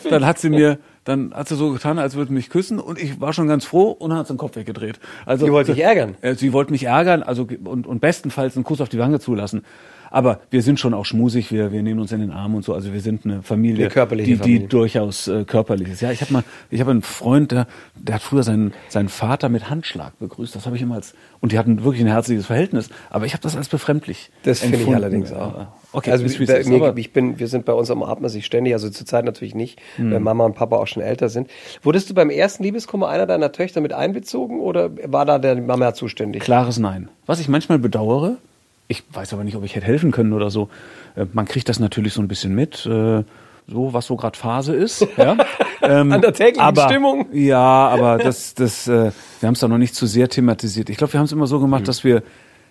dann 0.10 0.26
hat 0.26 0.38
sie 0.38 0.50
mir, 0.50 0.80
dann 1.06 1.34
hat 1.34 1.48
sie 1.48 1.56
so 1.56 1.72
getan, 1.72 1.98
als 1.98 2.16
würde 2.16 2.34
mich 2.34 2.50
küssen 2.50 2.78
und 2.78 3.02
ich 3.02 3.22
war 3.22 3.32
schon 3.32 3.48
ganz 3.48 3.64
froh 3.64 3.92
und 3.92 4.10
dann 4.10 4.20
hat 4.20 4.28
sie 4.28 4.34
den 4.34 4.38
Kopf 4.38 4.58
weggedreht. 4.58 5.00
Also, 5.26 5.46
sie 5.46 5.52
wollte 5.54 5.74
dich 5.74 5.82
ärgern. 5.82 6.16
Äh, 6.20 6.36
sie 6.36 6.52
wollte 6.52 6.74
mich 6.74 6.84
ärgern, 6.84 7.24
also 7.24 7.48
und, 7.64 7.88
und 7.88 8.02
bestenfalls 8.02 8.58
einen 8.58 8.66
Kuss 8.66 8.82
auf 8.82 8.90
die 8.90 9.00
Wange 9.00 9.22
zulassen. 9.22 9.64
Aber 10.12 10.42
wir 10.50 10.62
sind 10.62 10.78
schon 10.78 10.94
auch 10.94 11.06
schmusig, 11.06 11.54
wir, 11.54 11.72
wir 11.72 11.84
nehmen 11.84 12.02
uns 12.02 12.12
in 12.12 12.20
den 12.20 12.32
Arm 12.32 12.54
und 12.54 12.66
so. 12.66 12.74
Also 12.74 12.92
wir 12.92 13.00
sind 13.00 13.24
eine 13.24 13.44
Familie, 13.44 13.86
eine 13.86 14.24
die, 14.24 14.36
die 14.38 14.68
durchaus 14.68 15.30
äh, 15.30 15.46
körperlich 15.46 15.88
ist. 15.88 16.02
Ja, 16.02 16.12
ich 16.12 16.20
habe 16.20 16.34
mal, 16.34 16.44
ich 16.70 16.82
habe 16.82 16.92
einen 16.92 17.02
Freund, 17.02 17.54
der, 17.54 17.68
der 17.96 18.16
hat 18.16 18.22
früher 18.24 18.44
seinen, 18.44 18.74
seinen 18.90 19.08
Vater 19.10 19.48
mit 19.48 19.70
Handschlag 19.70 20.20
begrüßt. 20.20 20.54
Das 20.54 20.66
habe 20.66 20.76
ich 20.76 20.82
immer 20.82 20.96
als, 20.96 21.16
und 21.40 21.54
die 21.54 21.58
hatten 21.58 21.86
wirklich 21.86 22.04
ein 22.04 22.10
herzliches 22.10 22.46
Verhältnis. 22.46 22.90
Aber 23.10 23.26
ich 23.26 23.32
habe 23.32 23.42
das 23.42 23.56
als 23.56 23.70
befremdlich. 23.70 24.32
Das 24.44 24.60
finde 24.60 24.80
ich 24.80 24.88
allerdings 24.94 25.32
auch. 25.32 25.68
Okay, 25.96 26.12
also 26.12 26.26
ist, 26.26 26.38
bei, 26.46 26.64
mir, 26.66 26.94
ich 26.98 27.14
bin, 27.14 27.40
wir 27.40 27.48
sind 27.48 27.64
bei 27.64 27.72
uns 27.72 27.90
umarmt 27.90 28.20
man 28.22 28.30
sich 28.30 28.46
ständig, 28.46 28.74
also 28.74 28.90
zurzeit 28.90 29.24
natürlich 29.24 29.56
nicht, 29.56 29.80
hm. 29.96 30.12
weil 30.12 30.20
Mama 30.20 30.44
und 30.44 30.54
Papa 30.54 30.76
auch 30.76 30.88
schon 30.88 31.02
älter 31.02 31.30
sind. 31.30 31.50
Wurdest 31.84 32.10
du 32.10 32.14
beim 32.14 32.30
ersten 32.30 32.64
Liebeskummer 32.64 33.08
einer 33.08 33.26
deiner 33.26 33.54
Töchter 33.54 33.80
mit 33.80 33.94
einbezogen 33.94 34.60
oder 34.60 34.92
war 35.06 35.26
da 35.26 35.40
der 35.40 35.56
Mama 35.56 35.94
zuständig? 35.94 36.44
Klares 36.44 36.80
Nein. 36.80 37.08
Was 37.26 37.40
ich 37.40 37.48
manchmal 37.48 37.80
bedauere, 37.80 38.38
ich 38.90 39.04
weiß 39.14 39.34
aber 39.34 39.46
nicht, 39.46 39.56
ob 39.56 39.64
ich 39.64 39.76
hätte 39.76 39.86
helfen 39.86 40.12
können 40.12 40.34
oder 40.34 40.50
so. 40.50 40.70
Äh, 41.16 41.26
man 41.32 41.46
kriegt 41.46 41.70
das 41.70 41.80
natürlich 41.80 42.14
so 42.14 42.22
ein 42.22 42.28
bisschen 42.28 42.54
mit, 42.54 42.86
äh, 42.86 43.24
so 43.68 43.94
was 43.94 44.06
so 44.06 44.18
gerade 44.18 44.38
Phase 44.38 44.76
ist. 44.76 45.08
Ja? 45.18 45.38
Ähm, 45.82 46.12
An 46.12 46.22
der 46.22 46.34
täglichen 46.34 46.62
aber, 46.62 46.90
Stimmung. 46.90 47.28
Ja, 47.32 47.60
aber 47.60 48.18
das, 48.18 48.54
das, 48.54 48.88
äh, 48.88 49.12
wir 49.40 49.48
haben 49.48 49.54
es 49.54 49.60
da 49.60 49.68
noch 49.68 49.78
nicht 49.78 49.96
zu 49.96 50.08
sehr 50.08 50.30
thematisiert. 50.30 50.90
Ich 50.90 50.98
glaube, 50.98 51.14
wir 51.14 51.20
haben 51.20 51.26
es 51.26 51.32
immer 51.32 51.48
so 51.48 51.60
gemacht, 51.60 51.82
mhm. 51.82 51.86
dass 51.86 52.04
wir 52.04 52.24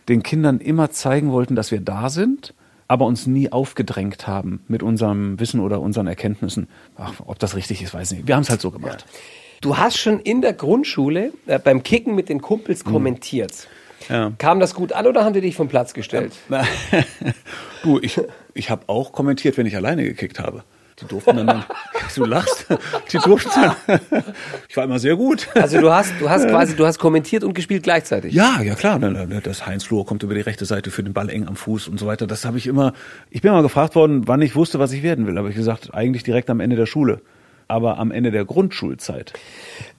den 0.08 0.22
Kindern 0.22 0.58
immer 0.58 0.90
zeigen 0.90 1.30
wollten, 1.30 1.54
dass 1.54 1.70
wir 1.70 1.80
da 1.80 2.10
sind, 2.10 2.54
aber 2.88 3.06
uns 3.06 3.26
nie 3.26 3.50
aufgedrängt 3.50 4.26
haben 4.26 4.62
mit 4.68 4.82
unserem 4.82 5.38
Wissen 5.40 5.60
oder 5.60 5.80
unseren 5.80 6.06
Erkenntnissen. 6.06 6.68
Ach, 6.96 7.14
ob 7.26 7.38
das 7.38 7.56
richtig 7.56 7.82
ist, 7.82 7.94
weiß 7.94 8.12
ich 8.12 8.18
nicht. 8.18 8.28
Wir 8.28 8.36
haben 8.36 8.42
es 8.42 8.50
halt 8.50 8.60
so 8.60 8.70
gemacht. 8.70 9.04
Ja. 9.06 9.18
Du 9.60 9.78
hast 9.78 9.96
schon 9.96 10.20
in 10.20 10.42
der 10.42 10.52
Grundschule 10.52 11.32
äh, 11.46 11.58
beim 11.58 11.82
Kicken 11.82 12.14
mit 12.14 12.28
den 12.28 12.42
Kumpels 12.42 12.84
mhm. 12.84 12.90
kommentiert. 12.90 13.68
Ja. 14.08 14.32
Kam 14.36 14.60
das 14.60 14.74
gut 14.74 14.92
an 14.92 15.06
oder 15.06 15.24
haben 15.24 15.32
die 15.32 15.40
dich 15.40 15.56
vom 15.56 15.68
Platz 15.68 15.94
gestellt? 15.94 16.32
du, 17.82 17.98
ich, 18.00 18.20
ich 18.52 18.68
habe 18.68 18.82
auch 18.88 19.12
kommentiert, 19.12 19.56
wenn 19.56 19.64
ich 19.64 19.76
alleine 19.76 20.04
gekickt 20.04 20.38
habe. 20.38 20.64
Die 21.00 21.06
durften 21.06 21.36
dann, 21.36 21.46
dann 21.46 21.64
du 22.14 22.24
lachst, 22.24 22.66
die 23.12 23.18
durften 23.18 23.50
dann, 23.54 24.00
ich 24.68 24.76
war 24.76 24.84
immer 24.84 25.00
sehr 25.00 25.16
gut. 25.16 25.48
Also 25.54 25.80
du 25.80 25.92
hast, 25.92 26.12
du 26.20 26.30
hast 26.30 26.46
quasi, 26.48 26.76
du 26.76 26.86
hast 26.86 26.98
kommentiert 26.98 27.42
und 27.42 27.54
gespielt 27.54 27.82
gleichzeitig? 27.82 28.32
Ja, 28.32 28.60
ja 28.62 28.74
klar. 28.74 28.98
Das 28.98 29.66
Heinz 29.66 29.84
Flohr 29.84 30.06
kommt 30.06 30.22
über 30.22 30.34
die 30.34 30.40
rechte 30.40 30.64
Seite 30.66 30.90
für 30.90 31.02
den 31.02 31.12
Ball 31.12 31.30
eng 31.30 31.48
am 31.48 31.56
Fuß 31.56 31.88
und 31.88 31.98
so 31.98 32.06
weiter. 32.06 32.26
Das 32.26 32.44
habe 32.44 32.58
ich 32.58 32.68
immer, 32.68 32.92
ich 33.30 33.42
bin 33.42 33.50
mal 33.50 33.62
gefragt 33.62 33.96
worden, 33.96 34.28
wann 34.28 34.40
ich 34.40 34.54
wusste, 34.54 34.78
was 34.78 34.92
ich 34.92 35.02
werden 35.02 35.26
will. 35.26 35.36
Aber 35.36 35.48
ich 35.48 35.56
gesagt, 35.56 35.92
eigentlich 35.92 36.22
direkt 36.22 36.48
am 36.48 36.60
Ende 36.60 36.76
der 36.76 36.86
Schule. 36.86 37.20
Aber 37.66 37.98
am 37.98 38.12
Ende 38.12 38.30
der 38.30 38.44
Grundschulzeit. 38.44 39.32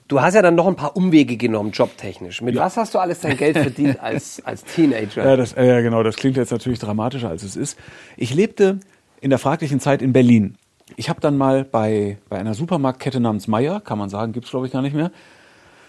Du 0.07 0.21
hast 0.21 0.35
ja 0.35 0.43
dann 0.43 0.55
noch 0.55 0.67
ein 0.67 0.75
paar 0.75 0.95
Umwege 0.95 1.35
genommen, 1.35 1.71
jobtechnisch. 1.71 2.41
Mit 2.41 2.55
ja. 2.55 2.61
was 2.61 2.77
hast 2.77 2.93
du 2.93 2.99
alles 2.99 3.21
dein 3.21 3.37
Geld 3.37 3.57
verdient 3.57 3.99
als, 3.99 4.39
als 4.45 4.63
Teenager? 4.63 5.25
Ja, 5.25 5.35
das, 5.35 5.55
ja, 5.55 5.81
genau. 5.81 6.03
Das 6.03 6.15
klingt 6.15 6.37
jetzt 6.37 6.51
natürlich 6.51 6.77
dramatischer, 6.79 7.29
als 7.29 7.41
es 7.41 7.55
ist. 7.55 7.77
Ich 8.15 8.33
lebte 8.33 8.79
in 9.19 9.31
der 9.31 9.39
fraglichen 9.39 9.79
Zeit 9.79 10.03
in 10.03 10.13
Berlin. 10.13 10.55
Ich 10.95 11.09
habe 11.09 11.19
dann 11.19 11.37
mal 11.37 11.63
bei, 11.63 12.17
bei 12.29 12.37
einer 12.37 12.53
Supermarktkette 12.53 13.19
namens 13.19 13.47
Meier, 13.47 13.79
kann 13.81 13.97
man 13.97 14.09
sagen, 14.09 14.33
gibt's 14.33 14.51
glaube 14.51 14.67
ich 14.67 14.73
gar 14.73 14.81
nicht 14.81 14.95
mehr, 14.95 15.11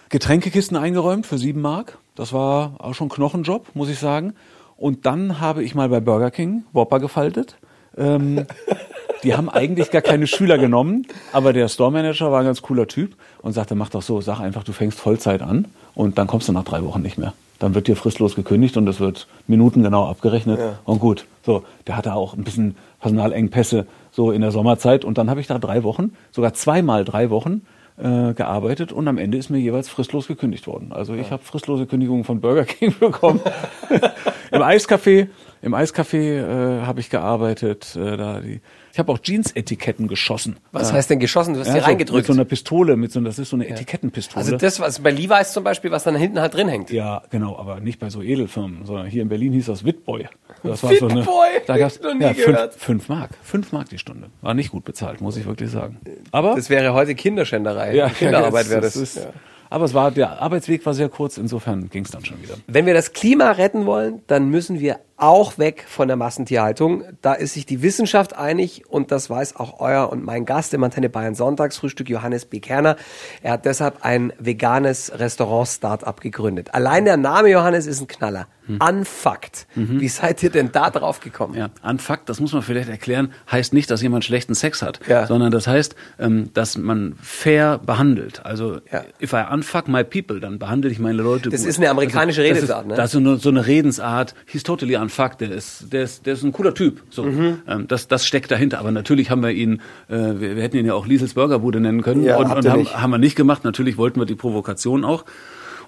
Getränkekisten 0.08 0.76
eingeräumt 0.76 1.26
für 1.26 1.36
sieben 1.36 1.60
Mark. 1.60 1.98
Das 2.14 2.32
war 2.32 2.74
auch 2.78 2.94
schon 2.94 3.08
Knochenjob, 3.08 3.74
muss 3.74 3.88
ich 3.88 3.98
sagen. 3.98 4.34
Und 4.76 5.04
dann 5.04 5.40
habe 5.40 5.64
ich 5.64 5.74
mal 5.74 5.88
bei 5.88 6.00
Burger 6.00 6.30
King 6.30 6.64
Whopper 6.72 7.00
gefaltet. 7.00 7.56
Ähm, 7.96 8.46
die 9.22 9.34
haben 9.34 9.48
eigentlich 9.48 9.90
gar 9.90 10.02
keine 10.02 10.26
Schüler 10.26 10.58
genommen, 10.58 11.06
aber 11.32 11.52
der 11.52 11.68
Store 11.68 11.90
Manager 11.90 12.30
war 12.30 12.40
ein 12.40 12.46
ganz 12.46 12.62
cooler 12.62 12.86
Typ 12.86 13.16
und 13.42 13.52
sagte, 13.52 13.74
mach 13.74 13.90
doch 13.90 14.02
so, 14.02 14.20
sag 14.20 14.40
einfach, 14.40 14.64
du 14.64 14.72
fängst 14.72 14.98
Vollzeit 14.98 15.42
an 15.42 15.66
und 15.94 16.18
dann 16.18 16.26
kommst 16.26 16.48
du 16.48 16.52
nach 16.52 16.64
drei 16.64 16.82
Wochen 16.84 17.02
nicht 17.02 17.18
mehr. 17.18 17.32
Dann 17.58 17.74
wird 17.74 17.88
dir 17.88 17.96
fristlos 17.96 18.36
gekündigt 18.36 18.76
und 18.76 18.86
es 18.88 19.00
wird 19.00 19.26
minutengenau 19.46 20.06
abgerechnet 20.06 20.58
ja. 20.58 20.78
und 20.84 21.00
gut. 21.00 21.26
So, 21.42 21.64
der 21.86 21.96
hatte 21.96 22.14
auch 22.14 22.34
ein 22.34 22.44
bisschen 22.44 22.76
Personalengpässe 23.00 23.86
so 24.10 24.30
in 24.30 24.40
der 24.40 24.50
Sommerzeit 24.50 25.04
und 25.04 25.18
dann 25.18 25.30
habe 25.30 25.40
ich 25.40 25.46
da 25.46 25.58
drei 25.58 25.82
Wochen, 25.82 26.12
sogar 26.32 26.54
zweimal 26.54 27.04
drei 27.04 27.30
Wochen 27.30 27.62
äh, 27.98 28.34
gearbeitet 28.34 28.92
und 28.92 29.08
am 29.08 29.18
Ende 29.18 29.38
ist 29.38 29.48
mir 29.48 29.58
jeweils 29.58 29.88
fristlos 29.88 30.26
gekündigt 30.26 30.66
worden. 30.66 30.92
Also 30.92 31.14
ich 31.14 31.26
ja. 31.26 31.32
habe 31.32 31.42
fristlose 31.42 31.86
Kündigungen 31.86 32.24
von 32.24 32.40
Burger 32.40 32.64
King 32.64 32.94
bekommen. 33.00 33.40
Im 34.50 34.62
Eiscafé, 34.62 35.28
im 35.62 35.74
Eiscafé 35.74 36.18
äh, 36.18 36.86
habe 36.86 37.00
ich 37.00 37.10
gearbeitet. 37.10 37.96
Äh, 37.96 38.16
da 38.16 38.40
die, 38.40 38.60
ich 38.96 38.98
habe 38.98 39.12
auch 39.12 39.18
Jeans-Etiketten 39.18 40.08
geschossen. 40.08 40.56
Was 40.72 40.90
heißt 40.90 41.10
denn 41.10 41.18
geschossen? 41.18 41.52
Du 41.52 41.60
hast 41.60 41.66
ja, 41.66 41.74
die 41.74 41.80
reingedrückt. 41.80 42.16
Mit 42.16 42.26
so 42.28 42.32
einer 42.32 42.46
Pistole, 42.46 42.96
mit 42.96 43.12
so, 43.12 43.20
das 43.20 43.38
ist 43.38 43.50
so 43.50 43.56
eine. 43.56 43.68
Etikettenpistole. 43.68 44.42
Also 44.42 44.56
das, 44.56 44.80
was 44.80 45.00
bei 45.00 45.10
Levi's 45.10 45.52
zum 45.52 45.64
Beispiel, 45.64 45.90
was 45.90 46.04
dann 46.04 46.16
hinten 46.16 46.40
halt 46.40 46.54
drin 46.54 46.66
hängt. 46.66 46.90
Ja, 46.90 47.22
genau, 47.28 47.58
aber 47.58 47.80
nicht 47.80 48.00
bei 48.00 48.08
so 48.08 48.22
Edelfirmen, 48.22 48.86
sondern 48.86 49.04
hier 49.04 49.20
in 49.20 49.28
Berlin 49.28 49.52
hieß 49.52 49.66
das 49.66 49.84
Witboy. 49.84 50.28
Das 50.62 50.82
war 50.82 50.92
Witboy? 50.92 51.10
So 51.10 51.40
eine, 51.40 51.62
da 51.66 51.76
gab's, 51.76 52.00
noch 52.00 52.14
nie 52.14 52.22
ja, 52.22 52.32
fünf, 52.32 52.58
fünf, 52.78 53.08
Mark. 53.10 53.32
Fünf 53.42 53.70
Mark 53.70 53.90
die 53.90 53.98
Stunde. 53.98 54.30
War 54.40 54.54
nicht 54.54 54.70
gut 54.70 54.86
bezahlt, 54.86 55.20
muss 55.20 55.36
ich 55.36 55.44
wirklich 55.44 55.70
sagen. 55.70 55.98
Aber 56.32 56.54
das 56.54 56.70
wäre 56.70 56.94
heute 56.94 57.14
Kinderschänderei. 57.14 57.94
Ja, 57.94 58.08
Kinderarbeit 58.18 58.70
wäre 58.70 58.80
das. 58.80 58.94
das 58.94 59.02
ist, 59.02 59.16
ja. 59.16 59.30
Aber 59.68 59.84
es 59.84 59.92
war, 59.92 60.10
der 60.10 60.40
Arbeitsweg 60.40 60.86
war 60.86 60.94
sehr 60.94 61.10
kurz, 61.10 61.36
insofern 61.36 61.90
ging 61.90 62.04
es 62.04 62.12
dann 62.12 62.24
schon 62.24 62.42
wieder. 62.42 62.54
Wenn 62.66 62.86
wir 62.86 62.94
das 62.94 63.12
Klima 63.12 63.50
retten 63.50 63.84
wollen, 63.84 64.22
dann 64.26 64.48
müssen 64.48 64.80
wir 64.80 65.00
auch 65.16 65.58
weg 65.58 65.84
von 65.88 66.08
der 66.08 66.16
Massentierhaltung. 66.16 67.04
Da 67.22 67.32
ist 67.32 67.54
sich 67.54 67.66
die 67.66 67.82
Wissenschaft 67.82 68.36
einig 68.36 68.84
und 68.88 69.10
das 69.10 69.30
weiß 69.30 69.56
auch 69.56 69.80
euer 69.80 70.10
und 70.10 70.24
mein 70.24 70.44
Gast 70.44 70.74
im 70.74 70.84
Antenne 70.84 71.08
Bayern 71.08 71.34
Sonntagsfrühstück, 71.34 72.08
Johannes 72.10 72.44
B. 72.44 72.60
Kerner. 72.60 72.96
Er 73.42 73.52
hat 73.52 73.64
deshalb 73.64 74.04
ein 74.04 74.32
veganes 74.38 75.12
Restaurant-Startup 75.18 76.20
gegründet. 76.20 76.74
Allein 76.74 77.04
der 77.04 77.16
Name 77.16 77.48
Johannes 77.48 77.86
ist 77.86 78.00
ein 78.00 78.06
Knaller. 78.06 78.46
Hm. 78.66 78.80
Unfucked. 78.80 79.66
Mhm. 79.76 80.00
Wie 80.00 80.08
seid 80.08 80.42
ihr 80.42 80.50
denn 80.50 80.72
da 80.72 80.90
drauf 80.90 81.20
gekommen? 81.20 81.54
Ja, 81.54 81.70
unfucked, 81.88 82.28
das 82.28 82.40
muss 82.40 82.52
man 82.52 82.62
vielleicht 82.62 82.88
erklären, 82.88 83.32
heißt 83.50 83.72
nicht, 83.72 83.90
dass 83.90 84.02
jemand 84.02 84.24
schlechten 84.24 84.54
Sex 84.54 84.82
hat, 84.82 84.98
ja. 85.06 85.26
sondern 85.26 85.52
das 85.52 85.68
heißt, 85.68 85.94
ähm, 86.18 86.50
dass 86.52 86.76
man 86.76 87.14
fair 87.22 87.78
behandelt. 87.78 88.44
Also, 88.44 88.80
ja. 88.90 89.04
if 89.22 89.32
I 89.32 89.44
unfuck 89.52 89.86
my 89.86 90.02
people, 90.02 90.40
dann 90.40 90.58
behandle 90.58 90.90
ich 90.90 90.98
meine 90.98 91.22
Leute 91.22 91.50
das 91.50 91.60
gut. 91.60 91.60
Das 91.60 91.64
ist 91.64 91.78
eine 91.78 91.90
amerikanische 91.90 92.42
also, 92.42 92.54
Redensart, 92.54 92.82
ist, 92.82 92.88
ne? 92.88 92.94
Das 92.96 93.04
ist 93.06 93.12
so 93.12 93.18
eine, 93.18 93.36
so 93.36 93.48
eine 93.50 93.66
Redensart. 93.66 94.34
He's 94.46 94.64
totally 94.64 94.96
unfucked. 94.96 95.05
Der 95.40 95.50
ist, 95.50 95.92
der 95.92 96.02
ist, 96.02 96.26
der 96.26 96.34
ist 96.34 96.42
ein 96.42 96.52
cooler 96.52 96.74
Typ. 96.74 97.02
So, 97.10 97.24
mhm. 97.24 97.58
ähm, 97.66 97.88
das, 97.88 98.08
das 98.08 98.26
steckt 98.26 98.50
dahinter. 98.50 98.78
Aber 98.78 98.90
natürlich 98.90 99.30
haben 99.30 99.42
wir 99.42 99.50
ihn, 99.50 99.80
äh, 100.08 100.14
wir, 100.14 100.56
wir 100.56 100.62
hätten 100.62 100.76
ihn 100.76 100.86
ja 100.86 100.94
auch 100.94 101.06
Liesels 101.06 101.34
Burgerbude 101.34 101.80
nennen 101.80 102.02
können 102.02 102.24
ja, 102.24 102.36
und, 102.36 102.50
und 102.50 102.68
haben, 102.68 102.86
haben 102.86 103.10
wir 103.10 103.18
nicht 103.18 103.36
gemacht. 103.36 103.64
Natürlich 103.64 103.98
wollten 103.98 104.20
wir 104.20 104.26
die 104.26 104.34
Provokation 104.34 105.04
auch. 105.04 105.24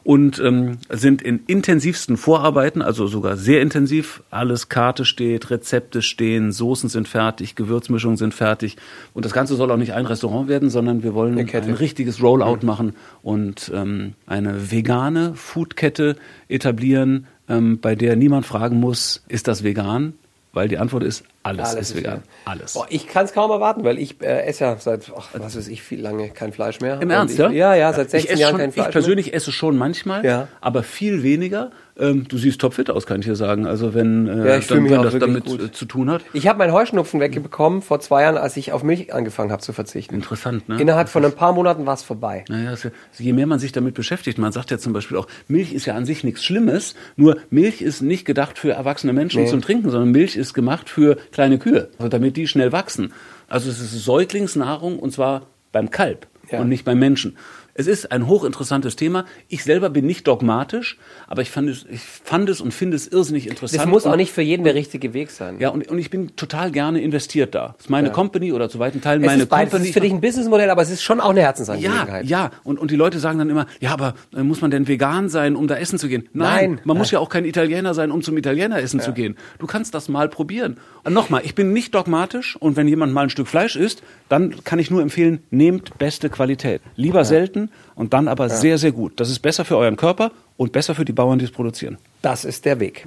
und 0.05 0.39
ähm, 0.39 0.79
sind 0.89 1.23
in 1.23 1.41
intensivsten 1.47 2.17
Vorarbeiten, 2.17 2.83
also 2.83 3.07
sogar 3.07 3.37
sehr 3.37 3.61
intensiv. 3.61 4.23
Alles 4.31 4.69
Karte 4.69 5.05
steht, 5.05 5.51
Rezepte 5.51 6.03
stehen, 6.03 6.53
Soßen 6.53 6.89
sind 6.89 7.09
fertig, 7.09 7.57
Gewürzmischungen 7.57 8.17
sind 8.17 8.35
fertig. 8.35 8.77
Und 9.13 9.25
das 9.25 9.33
Ganze 9.33 9.57
soll 9.57 9.71
auch 9.71 9.77
nicht 9.77 9.93
ein 9.93 10.07
Restaurant 10.07 10.49
werden, 10.49 10.71
sondern 10.71 11.03
wir 11.03 11.15
wollen 11.15 11.39
ein 11.39 11.75
richtiges 11.75 12.23
Rollout 12.23 12.61
machen 12.63 12.95
und 13.23 13.71
ähm, 13.75 14.15
eine 14.27 14.71
vegane 14.71 15.35
Foodkette 15.35 16.17
etablieren, 16.49 17.27
ähm, 17.49 17.81
bei 17.81 17.95
der 17.95 18.17
niemand 18.17 18.47
fragen 18.47 18.79
muss, 18.81 19.23
ist 19.29 19.49
das 19.49 19.63
vegan? 19.63 20.15
Weil 20.53 20.69
die 20.69 20.79
Antwort 20.79 21.05
ist, 21.05 21.25
alles, 21.43 21.69
Alles 21.71 21.91
ist 21.91 21.97
vegan. 21.97 22.23
Alles. 22.45 22.75
Boah, 22.75 22.87
ich 22.91 23.07
kann 23.07 23.25
es 23.25 23.33
kaum 23.33 23.51
erwarten, 23.51 23.85
weil 23.85 23.99
ich 23.99 24.21
äh, 24.21 24.43
esse 24.47 24.65
ja 24.65 24.77
seit, 24.79 25.11
ach, 25.17 25.29
was 25.33 25.57
weiß 25.57 25.69
ich, 25.69 25.83
viel 25.83 26.01
lange 26.01 26.29
kein 26.31 26.53
Fleisch 26.53 26.81
mehr. 26.81 27.01
Im 27.01 27.11
Ernst, 27.11 27.35
ich, 27.35 27.41
ja? 27.41 27.51
Ja, 27.51 27.75
ja, 27.75 27.93
seit 27.93 28.11
16 28.11 28.19
ich 28.21 28.31
esse 28.33 28.41
Jahren 28.43 28.51
schon, 28.53 28.61
kein 28.61 28.73
Fleisch 28.73 28.87
Ich 28.87 28.93
persönlich 28.93 29.35
esse 29.35 29.53
schon 29.53 29.79
manchmal, 29.79 30.25
Ja. 30.25 30.49
aber 30.61 30.83
viel 30.83 31.23
weniger. 31.23 31.71
Ähm, 32.01 32.27
du 32.29 32.39
siehst 32.39 32.61
topfit 32.61 32.91
aus, 32.91 33.07
kann 33.07 33.19
ich 33.21 33.27
dir 33.27 33.35
sagen. 33.35 33.67
Also 33.67 33.93
wenn, 33.93 34.29
äh, 34.29 34.47
Ja, 34.51 34.57
ich 34.59 34.69
dann, 34.69 34.89
wenn 34.89 35.03
das 35.03 35.19
damit 35.19 35.47
gut. 35.47 35.61
äh, 35.61 35.73
zu 35.73 35.85
tun 35.85 36.09
hat. 36.11 36.23
mehr. 36.23 36.31
Ich 36.35 36.47
habe 36.47 36.59
meinen 36.59 36.73
Heuschnupfen 36.73 37.19
wegbekommen 37.19 37.83
vor 37.83 37.99
zwei 37.99 38.23
Jahren, 38.23 38.37
als 38.37 38.57
ich 38.57 38.71
auf 38.71 38.85
Milch 38.85 39.13
angefangen 39.13 39.51
habe 39.51 39.63
zu 39.63 39.73
verzichten. 39.73 40.15
Interessant, 40.15 40.69
ne? 40.69 40.81
Innerhalb 40.81 41.09
von 41.09 41.25
ein 41.25 41.33
paar 41.33 41.53
Monaten 41.53 41.87
war 41.87 41.95
es 41.95 42.05
vorbei. 42.05 42.45
Naja, 42.49 42.73
ja- 42.73 42.91
je 43.19 43.33
mehr 43.33 43.49
man 43.49 43.59
sich 43.59 43.73
damit 43.73 43.95
beschäftigt, 43.95 44.39
man 44.39 44.53
sagt 44.53 44.71
ja 44.71 44.79
zum 44.79 44.93
Beispiel 44.93 45.17
auch, 45.17 45.27
Milch 45.49 45.73
ist 45.73 45.87
ja 45.87 45.95
an 45.97 46.05
sich 46.07 46.23
nichts 46.23 46.45
Schlimmes, 46.45 46.95
nur 47.17 47.39
Milch 47.51 47.83
ist 47.83 48.01
nicht 48.01 48.25
gedacht 48.25 48.59
für 48.59 48.71
erwachsene 48.71 49.13
Menschen 49.13 49.43
Nee. 49.43 49.49
zum 49.51 49.61
Trinken, 49.61 49.91
sondern 49.91 50.13
Milch 50.13 50.37
ist 50.37 50.55
gemacht 50.55 50.89
für 50.89 51.17
kleine 51.39 51.59
Kühe, 51.61 51.89
also 51.99 52.09
damit 52.09 52.37
die 52.37 52.49
schnell 52.49 52.73
wachsen. 52.73 53.13
Also 53.49 53.71
es 53.71 53.81
ist 53.81 53.93
Säuglingsnahrung 54.05 54.99
und 54.99 55.13
zwar 55.13 55.47
beim 55.71 55.89
Kalb 55.89 56.27
Ja. 56.51 56.59
und 56.61 56.69
nicht 56.69 56.85
beim 56.85 56.99
Menschen. 56.99 57.37
Es 57.79 57.87
ist 57.87 58.11
ein 58.11 58.27
hochinteressantes 58.27 58.97
Thema. 58.97 59.25
Ich 59.47 59.63
selber 59.63 59.89
bin 59.89 60.05
nicht 60.05 60.27
dogmatisch, 60.27 60.99
aber 61.29 61.43
ich 61.43 61.51
fand 61.53 61.69
es, 61.71 61.87
ich 61.89 62.01
fand 62.01 62.49
es 62.49 62.61
und 62.61 62.75
finde 62.75 62.97
es 62.97 63.07
irrsinnig 63.07 63.47
interessant. 63.49 63.81
Das 63.81 63.87
muss 63.89 64.05
auch 64.05 64.17
nicht 64.17 64.33
für 64.33 64.43
jeden 64.43 64.65
der 64.65 64.75
richtige 64.75 65.15
Weg 65.15 65.31
sein. 65.31 65.61
Ja, 65.61 65.69
und, 65.69 65.87
und 65.87 65.97
ich 65.97 66.11
bin 66.11 66.35
total 66.35 66.73
gerne 66.73 67.01
investiert 67.01 67.55
da. 67.55 67.75
Das 67.77 67.87
ist 67.87 67.89
meine 67.89 68.11
Company 68.11 68.53
oder 68.53 68.69
zu 68.69 68.81
weiten 68.81 69.01
Teilen 69.01 69.23
es 69.23 69.27
meine 69.27 69.43
ist 69.45 69.49
beides. 69.49 69.67
Es 69.69 69.71
Company. 69.71 69.89
ist 69.91 69.95
für 69.95 70.01
dich 70.01 70.13
ein 70.13 70.21
Businessmodell, 70.21 70.71
aber 70.71 70.83
es 70.83 70.91
ist 70.91 71.05
schon 71.05 71.21
auch 71.21 71.31
eine 71.31 71.39
Ja, 71.39 71.47
Herzensangelegenheit. 71.47 72.25
ja. 72.27 72.51
Und, 72.65 72.81
und 72.81 72.91
die 72.91 72.97
Leute 72.97 73.21
sagen 73.21 73.39
dann 73.39 73.49
immer, 73.49 73.67
ja, 73.79 73.93
aber 73.93 74.15
äh, 74.37 74.43
muss 74.43 74.61
man 74.61 74.73
denn 74.73 74.89
vegan 74.89 75.29
sein, 75.29 75.55
um 75.55 75.69
da 75.69 75.77
essen 75.77 76.01
zu 76.01 76.09
gehen? 76.09 76.29
Nein, 76.33 76.71
Nein. 76.73 76.81
man 76.83 76.99
muss 76.99 77.13
ja 77.13 77.21
auch 77.21 77.29
kein 77.29 77.45
Italiener 77.45 77.95
sein, 77.95 78.11
um 78.11 78.23
zum 78.23 78.37
Italiener 78.37 78.81
essen 78.81 78.99
zu 78.99 79.13
gehen. 79.13 79.37
Du 79.61 79.69
kannst 79.69 79.95
das 79.95 80.09
mal 80.09 80.29
probieren. 80.29 80.79
Und 81.05 81.13
nochmal, 81.15 81.43
ich 81.45 81.55
bin 81.55 81.73
nicht 81.73 81.95
dogmatisch 81.95 82.57
und 82.57 82.75
wenn 82.77 82.89
jemand 82.89 83.13
mal 83.13 83.23
ein 83.23 83.31
Stück 83.31 83.47
Fleisch 83.47 83.77
isst, 83.77 84.03
dann 84.29 84.65
kann 84.65 84.81
ich 84.81 84.91
nur 84.91 85.01
empfehlen, 85.01 85.45
nehmt 85.51 85.97
beste 85.99 86.29
Qualität. 86.29 86.83
Lieber 86.97 87.25
selten 87.25 87.68
und 87.95 88.13
dann 88.13 88.29
aber 88.29 88.49
sehr, 88.49 88.79
sehr 88.79 88.93
gut. 88.93 89.21
Das 89.21 89.31
ist 89.31 89.41
besser 89.41 89.65
für 89.65 89.77
euren 89.77 89.97
Körper 89.97 90.31
und 90.57 90.73
besser 90.73 90.95
für 90.95 91.05
die 91.05 91.13
Bauern, 91.13 91.39
die 91.39 91.45
es 91.45 91.51
produzieren. 91.51 91.99
Das 92.23 92.45
ist 92.45 92.65
der 92.65 92.81
Weg. 92.81 93.07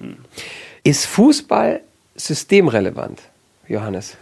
Ist 0.83 1.05
Fußball 1.05 1.81
systemrelevant, 2.15 3.21
Johannes? 3.67 4.17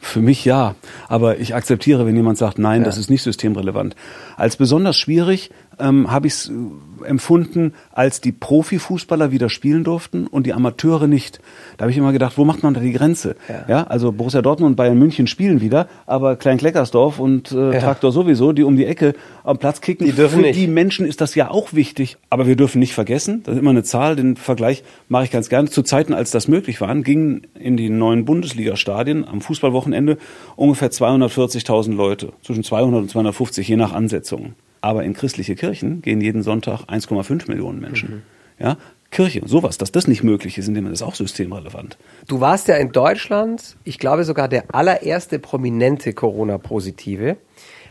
Für 0.00 0.20
mich 0.20 0.44
ja, 0.44 0.76
aber 1.08 1.38
ich 1.38 1.54
akzeptiere, 1.54 2.06
wenn 2.06 2.14
jemand 2.14 2.38
sagt, 2.38 2.58
nein, 2.58 2.84
das 2.84 2.96
ist 2.96 3.10
nicht 3.10 3.22
systemrelevant. 3.22 3.96
Als 4.36 4.56
besonders 4.56 4.96
schwierig 4.96 5.50
ähm, 5.78 6.10
habe 6.10 6.26
ich 6.26 6.32
es 6.34 6.48
äh, 6.50 7.06
empfunden, 7.06 7.74
als 7.92 8.20
die 8.20 8.32
Profifußballer 8.32 9.30
wieder 9.30 9.48
spielen 9.48 9.84
durften 9.84 10.26
und 10.26 10.46
die 10.46 10.52
Amateure 10.54 11.06
nicht. 11.06 11.40
Da 11.76 11.82
habe 11.82 11.90
ich 11.92 11.98
immer 11.98 12.12
gedacht, 12.12 12.38
wo 12.38 12.44
macht 12.44 12.62
man 12.62 12.74
da 12.74 12.80
die 12.80 12.92
Grenze? 12.92 13.36
Ja. 13.68 13.84
also 13.84 14.12
Borussia 14.12 14.42
Dortmund 14.42 14.70
und 14.72 14.76
Bayern 14.76 14.98
München 14.98 15.26
spielen 15.26 15.60
wieder, 15.60 15.88
aber 16.06 16.36
Klein-Kleckersdorf 16.36 17.18
und 17.18 17.52
äh, 17.52 17.74
Ja. 17.74 17.80
Traktor 17.80 18.12
sowieso, 18.12 18.52
die 18.52 18.62
um 18.62 18.76
die 18.76 18.86
Ecke 18.86 19.14
am 19.44 19.58
Platz 19.58 19.80
kicken, 19.80 20.06
Die 20.06 20.12
dürfen 20.12 20.36
für 20.40 20.46
nicht. 20.46 20.58
die 20.58 20.66
Menschen 20.66 21.06
ist 21.06 21.20
das 21.20 21.34
ja 21.34 21.50
auch 21.50 21.72
wichtig. 21.72 22.16
Aber 22.30 22.46
wir 22.46 22.56
dürfen 22.56 22.78
nicht 22.78 22.94
vergessen, 22.94 23.42
das 23.44 23.54
ist 23.54 23.60
immer 23.60 23.70
eine 23.70 23.82
Zahl, 23.82 24.16
den 24.16 24.36
Vergleich 24.36 24.82
mache 25.08 25.24
ich 25.24 25.30
ganz 25.30 25.48
gerne. 25.48 25.68
Zu 25.68 25.82
Zeiten, 25.82 26.12
als 26.14 26.30
das 26.30 26.48
möglich 26.48 26.80
war, 26.80 26.94
gingen 26.96 27.42
in 27.58 27.76
die 27.76 27.90
neuen 27.90 28.24
Bundesliga-Stadien 28.24 29.26
am 29.28 29.40
Fußballwochenende 29.40 30.16
ungefähr 30.56 30.90
240.000 30.90 31.94
Leute. 31.94 32.32
Zwischen 32.42 32.64
200 32.64 33.02
und 33.02 33.10
250, 33.10 33.68
je 33.68 33.76
nach 33.76 33.92
Ansetzung. 33.92 34.54
Aber 34.80 35.04
in 35.04 35.14
christliche 35.14 35.54
Kirchen 35.54 36.02
gehen 36.02 36.20
jeden 36.20 36.42
Sonntag 36.42 36.84
1,5 36.84 37.48
Millionen 37.48 37.80
Menschen. 37.80 38.22
Ja, 38.58 38.76
Kirche, 39.10 39.42
sowas, 39.46 39.78
dass 39.78 39.92
das 39.92 40.08
nicht 40.08 40.22
möglich 40.22 40.58
ist, 40.58 40.68
indem 40.68 40.84
man 40.84 40.92
das 40.92 41.00
ist 41.00 41.06
auch 41.06 41.14
systemrelevant. 41.14 41.96
Du 42.26 42.40
warst 42.40 42.68
ja 42.68 42.76
in 42.76 42.92
Deutschland, 42.92 43.76
ich 43.84 43.98
glaube 43.98 44.24
sogar 44.24 44.48
der 44.48 44.74
allererste 44.74 45.38
prominente 45.38 46.12
Corona-Positive. 46.12 47.36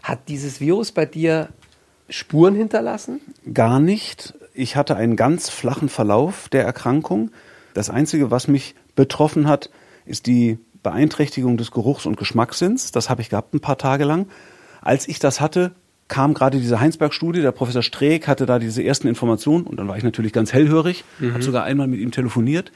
Hat 0.04 0.28
dieses 0.28 0.60
Virus 0.60 0.92
bei 0.92 1.06
dir 1.06 1.50
Spuren 2.10 2.56
hinterlassen? 2.56 3.22
Gar 3.54 3.80
nicht. 3.80 4.36
Ich 4.54 4.76
hatte 4.76 4.96
einen 4.96 5.16
ganz 5.16 5.50
flachen 5.50 5.90
Verlauf 5.90 6.50
der 6.50 6.64
Erkrankung. 6.64 7.32
Das 7.74 7.90
Einzige, 7.90 8.30
was 8.30 8.48
mich 8.48 8.76
betroffen 8.96 9.48
hat, 9.48 9.70
ist 10.06 10.28
die 10.28 10.60
Beeinträchtigung 10.84 11.58
des 11.58 11.72
Geruchs- 11.72 12.06
und 12.06 12.18
Geschmackssinns. 12.18 12.92
Das 12.92 13.10
habe 13.10 13.22
ich 13.22 13.30
gehabt 13.30 13.54
ein 13.54 13.60
paar 13.60 13.78
Tage 13.78 14.04
lang. 14.04 14.28
Als 14.82 15.08
ich 15.08 15.18
das 15.18 15.42
hatte, 15.42 15.72
kam 16.08 16.34
gerade 16.34 16.60
diese 16.60 16.80
Heinsberg-Studie. 16.80 17.42
Der 17.42 17.52
Professor 17.52 17.82
Streeck 17.82 18.28
hatte 18.28 18.46
da 18.46 18.60
diese 18.60 18.84
ersten 18.84 19.08
Informationen 19.08 19.66
und 19.66 19.78
dann 19.78 19.88
war 19.88 19.98
ich 19.98 20.04
natürlich 20.04 20.34
ganz 20.34 20.54
hellhörig, 20.54 21.04
habe 21.22 21.42
sogar 21.42 21.64
einmal 21.64 21.88
mit 21.88 22.00
ihm 22.00 22.12
telefoniert. 22.12 22.72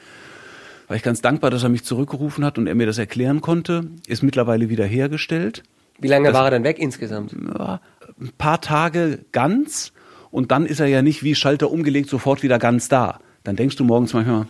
War 0.88 0.96
ich 0.96 1.02
ganz 1.04 1.20
dankbar, 1.20 1.50
dass 1.50 1.62
er 1.62 1.68
mich 1.68 1.84
zurückgerufen 1.84 2.44
hat 2.44 2.58
und 2.58 2.66
er 2.66 2.74
mir 2.74 2.86
das 2.86 2.98
erklären 2.98 3.40
konnte. 3.40 3.84
Ist 4.08 4.22
mittlerweile 4.24 4.68
wieder 4.68 4.84
hergestellt 4.84 5.62
Wie 6.00 6.08
lange 6.08 6.32
war 6.32 6.46
er 6.46 6.50
denn 6.50 6.64
weg 6.64 6.78
insgesamt? 6.80 7.32
ja, 7.56 7.80
ein 8.20 8.32
paar 8.36 8.60
Tage 8.60 9.20
ganz 9.30 9.92
und 10.32 10.50
dann 10.50 10.66
ist 10.66 10.80
er 10.80 10.86
ja 10.86 11.02
nicht 11.02 11.22
wie 11.22 11.34
Schalter 11.36 11.70
umgelegt 11.70 12.08
sofort 12.10 12.42
wieder 12.42 12.58
ganz 12.58 12.88
da. 12.88 13.20
Dann 13.44 13.54
denkst 13.56 13.76
du 13.76 13.84
morgens 13.84 14.12
manchmal, 14.12 14.46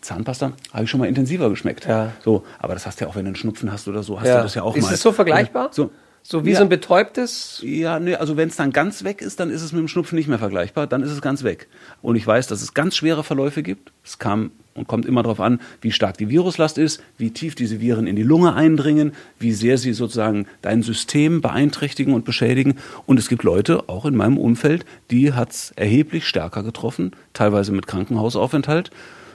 Zahnpasta 0.00 0.52
habe 0.72 0.84
ich 0.84 0.90
schon 0.90 1.00
mal 1.00 1.06
intensiver 1.08 1.50
geschmeckt. 1.50 1.86
Ja. 1.86 2.12
So, 2.24 2.44
aber 2.58 2.74
das 2.74 2.86
hast 2.86 3.00
du 3.00 3.04
ja 3.04 3.10
auch, 3.10 3.16
wenn 3.16 3.24
du 3.24 3.28
einen 3.30 3.36
Schnupfen 3.36 3.72
hast 3.72 3.88
oder 3.88 4.02
so, 4.02 4.20
hast 4.20 4.28
Ja. 4.28 4.36
du 4.38 4.42
das 4.44 4.54
ja 4.54 4.62
auch 4.62 4.76
ist 4.76 4.84
mal. 4.84 4.94
es 4.94 5.00
so 5.02 5.12
vergleichbar? 5.12 5.70
So, 5.72 5.90
So 6.26 6.46
wie 6.46 6.52
Ja. 6.52 6.56
so 6.58 6.62
ein 6.64 6.70
betäubtes? 6.70 7.60
ja, 7.62 8.00
nee, 8.00 8.14
also 8.14 8.38
wenn 8.38 8.48
es 8.48 8.56
dann 8.56 8.72
ganz 8.72 9.04
weg 9.04 9.20
ist, 9.20 9.40
dann 9.40 9.50
ist 9.50 9.60
es 9.60 9.72
mit 9.72 9.80
dem 9.80 9.88
Schnupfen 9.88 10.16
nicht 10.16 10.26
mehr 10.26 10.38
vergleichbar, 10.38 10.86
dann 10.86 11.02
ist 11.02 11.10
es 11.10 11.20
ganz 11.20 11.44
weg. 11.44 11.68
Und 12.00 12.16
ich 12.16 12.26
weiß, 12.26 12.46
dass 12.46 12.62
es 12.62 12.72
ganz 12.72 12.96
schwere 12.96 13.22
Verläufe 13.22 13.62
gibt. 13.62 13.92
Es 14.02 14.18
kam 14.18 14.50
und 14.72 14.88
kommt 14.88 15.04
immer 15.04 15.22
darauf 15.22 15.38
an, 15.38 15.60
wie 15.82 15.92
stark 15.92 16.16
die 16.16 16.30
Viruslast 16.30 16.78
ist, 16.78 17.02
wie 17.18 17.30
tief 17.30 17.54
diese 17.54 17.80
Viren 17.80 18.06
in 18.06 18.16
die 18.16 18.22
Lunge 18.22 18.54
eindringen, 18.54 19.12
wie 19.38 19.52
sehr 19.52 19.76
sie 19.78 19.92
sozusagen 19.92 20.46
dein 20.62 20.82
System 20.82 21.42
beeinträchtigen 21.42 22.14
und 22.14 22.24
beschädigen. 22.24 22.76
Und 23.06 23.18
es 23.18 23.28
gibt 23.28 23.42
Leute, 23.44 23.88
auch 23.88 24.06
in 24.06 24.16
meinem 24.16 24.38
Umfeld, 24.38 24.84
die 25.10 25.34
hat's 25.34 25.72
erheblich 25.76 26.26
stärker 26.26 26.62
getroffen, 26.62 27.12
teilweise 27.34 27.70
mit 27.70 27.86
Krankenhausaufenthalt. 27.86 28.90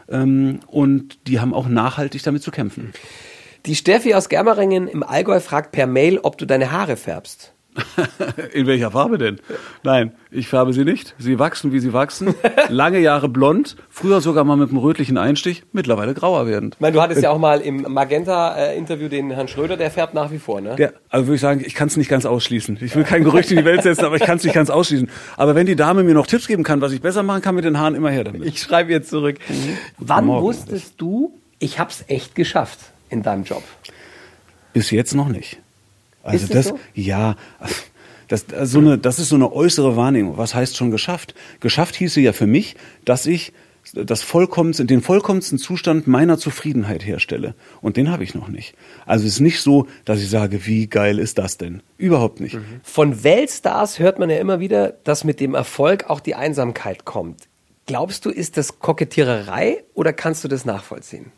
Ähm, 0.09 0.59
und 0.67 1.19
die 1.27 1.39
haben 1.39 1.53
auch 1.53 1.69
nachhaltig 1.69 2.23
damit 2.23 2.41
zu 2.41 2.49
kämpfen. 2.51 2.93
Die 3.65 3.75
Steffi 3.75 4.13
aus 4.13 4.29
Germeringen 4.29 4.87
im 4.87 5.03
Allgäu 5.03 5.39
fragt 5.39 5.71
per 5.71 5.85
Mail, 5.85 6.19
ob 6.19 6.37
du 6.37 6.45
deine 6.45 6.71
Haare 6.71 6.95
färbst. 6.95 7.53
In 8.53 8.67
welcher 8.67 8.91
Farbe 8.91 9.17
denn? 9.17 9.39
Nein, 9.83 10.13
ich 10.31 10.47
färbe 10.47 10.73
sie 10.73 10.83
nicht. 10.83 11.13
Sie 11.17 11.39
wachsen, 11.39 11.71
wie 11.71 11.79
sie 11.79 11.93
wachsen. 11.93 12.33
Lange 12.69 12.99
Jahre 12.99 13.29
blond, 13.29 13.75
früher 13.89 14.21
sogar 14.21 14.43
mal 14.43 14.57
mit 14.57 14.69
einem 14.69 14.79
rötlichen 14.79 15.17
Einstich, 15.17 15.63
mittlerweile 15.71 16.13
grauer 16.13 16.47
werdend. 16.47 16.75
Ich 16.75 16.81
meine, 16.81 16.93
du 16.93 17.01
hattest 17.01 17.21
ja 17.21 17.29
auch 17.29 17.37
mal 17.37 17.61
im 17.61 17.81
Magenta-Interview 17.81 19.07
den 19.07 19.31
Herrn 19.31 19.47
Schröder, 19.47 19.77
der 19.77 19.91
färbt 19.91 20.13
nach 20.13 20.31
wie 20.31 20.39
vor, 20.39 20.61
ne? 20.61 20.75
Der, 20.75 20.93
also 21.09 21.27
würde 21.27 21.35
ich 21.35 21.41
sagen, 21.41 21.61
ich 21.65 21.75
kann 21.75 21.87
es 21.87 21.97
nicht 21.97 22.09
ganz 22.09 22.25
ausschließen. 22.25 22.79
Ich 22.81 22.95
will 22.95 23.03
kein 23.03 23.23
Gerücht 23.23 23.51
in 23.51 23.57
die 23.57 23.65
Welt 23.65 23.83
setzen, 23.83 24.05
aber 24.05 24.15
ich 24.15 24.23
kann 24.23 24.37
es 24.37 24.43
nicht 24.43 24.53
ganz 24.53 24.69
ausschließen. 24.69 25.09
Aber 25.37 25.55
wenn 25.55 25.65
die 25.65 25.75
Dame 25.75 26.03
mir 26.03 26.13
noch 26.13 26.27
Tipps 26.27 26.47
geben 26.47 26.63
kann, 26.63 26.81
was 26.81 26.91
ich 26.91 27.01
besser 27.01 27.23
machen 27.23 27.41
kann 27.41 27.55
mit 27.55 27.65
den 27.65 27.77
Haaren, 27.77 27.95
immer 27.95 28.09
her 28.09 28.23
damit. 28.23 28.45
Ich 28.45 28.61
schreibe 28.61 28.91
ihr 28.91 29.03
zurück. 29.03 29.37
Wann 29.97 30.25
Morgen. 30.25 30.43
wusstest 30.43 30.95
du, 30.97 31.37
ich 31.59 31.79
hab's 31.79 32.03
echt 32.07 32.35
geschafft 32.35 32.79
in 33.09 33.23
deinem 33.23 33.43
Job? 33.43 33.63
Bis 34.73 34.91
jetzt 34.91 35.13
noch 35.15 35.29
nicht. 35.29 35.59
Also 36.23 36.45
Ist 36.45 36.53
das 36.53 36.65
so? 36.67 36.79
ja, 36.93 37.35
das, 38.27 38.45
das, 38.45 38.71
so 38.71 38.79
eine, 38.79 38.97
das 38.97 39.19
ist 39.19 39.29
so 39.29 39.35
eine 39.35 39.51
äußere 39.51 39.95
Wahrnehmung. 39.95 40.37
Was 40.37 40.53
heißt 40.53 40.77
schon 40.77 40.91
geschafft? 40.91 41.33
Geschafft 41.59 41.95
hieße 41.95 42.21
ja 42.21 42.33
für 42.33 42.47
mich, 42.47 42.75
dass 43.05 43.25
ich 43.25 43.53
das 43.93 44.21
vollkommensten, 44.21 44.87
den 44.87 45.01
vollkommensten 45.01 45.57
Zustand 45.57 46.05
meiner 46.05 46.37
Zufriedenheit 46.37 47.05
herstelle. 47.05 47.55
Und 47.81 47.97
den 47.97 48.11
habe 48.11 48.23
ich 48.23 48.35
noch 48.35 48.47
nicht. 48.47 48.75
Also 49.05 49.25
es 49.25 49.33
ist 49.33 49.39
nicht 49.39 49.61
so, 49.61 49.87
dass 50.05 50.19
ich 50.19 50.29
sage, 50.29 50.65
wie 50.67 50.87
geil 50.87 51.17
ist 51.17 51.37
das 51.37 51.57
denn? 51.57 51.81
Überhaupt 51.97 52.39
nicht. 52.39 52.57
Von 52.83 53.23
Weltstars 53.23 53.97
hört 53.97 54.19
man 54.19 54.29
ja 54.29 54.37
immer 54.37 54.59
wieder, 54.59 54.93
dass 55.03 55.23
mit 55.23 55.39
dem 55.39 55.55
Erfolg 55.55 56.09
auch 56.09 56.19
die 56.19 56.35
Einsamkeit 56.35 57.05
kommt. 57.05 57.47
Glaubst 57.87 58.25
du, 58.25 58.29
ist 58.29 58.57
das 58.57 58.77
Kokettiererei 58.79 59.83
oder 59.95 60.13
kannst 60.13 60.43
du 60.43 60.47
das 60.47 60.65
nachvollziehen? 60.65 61.31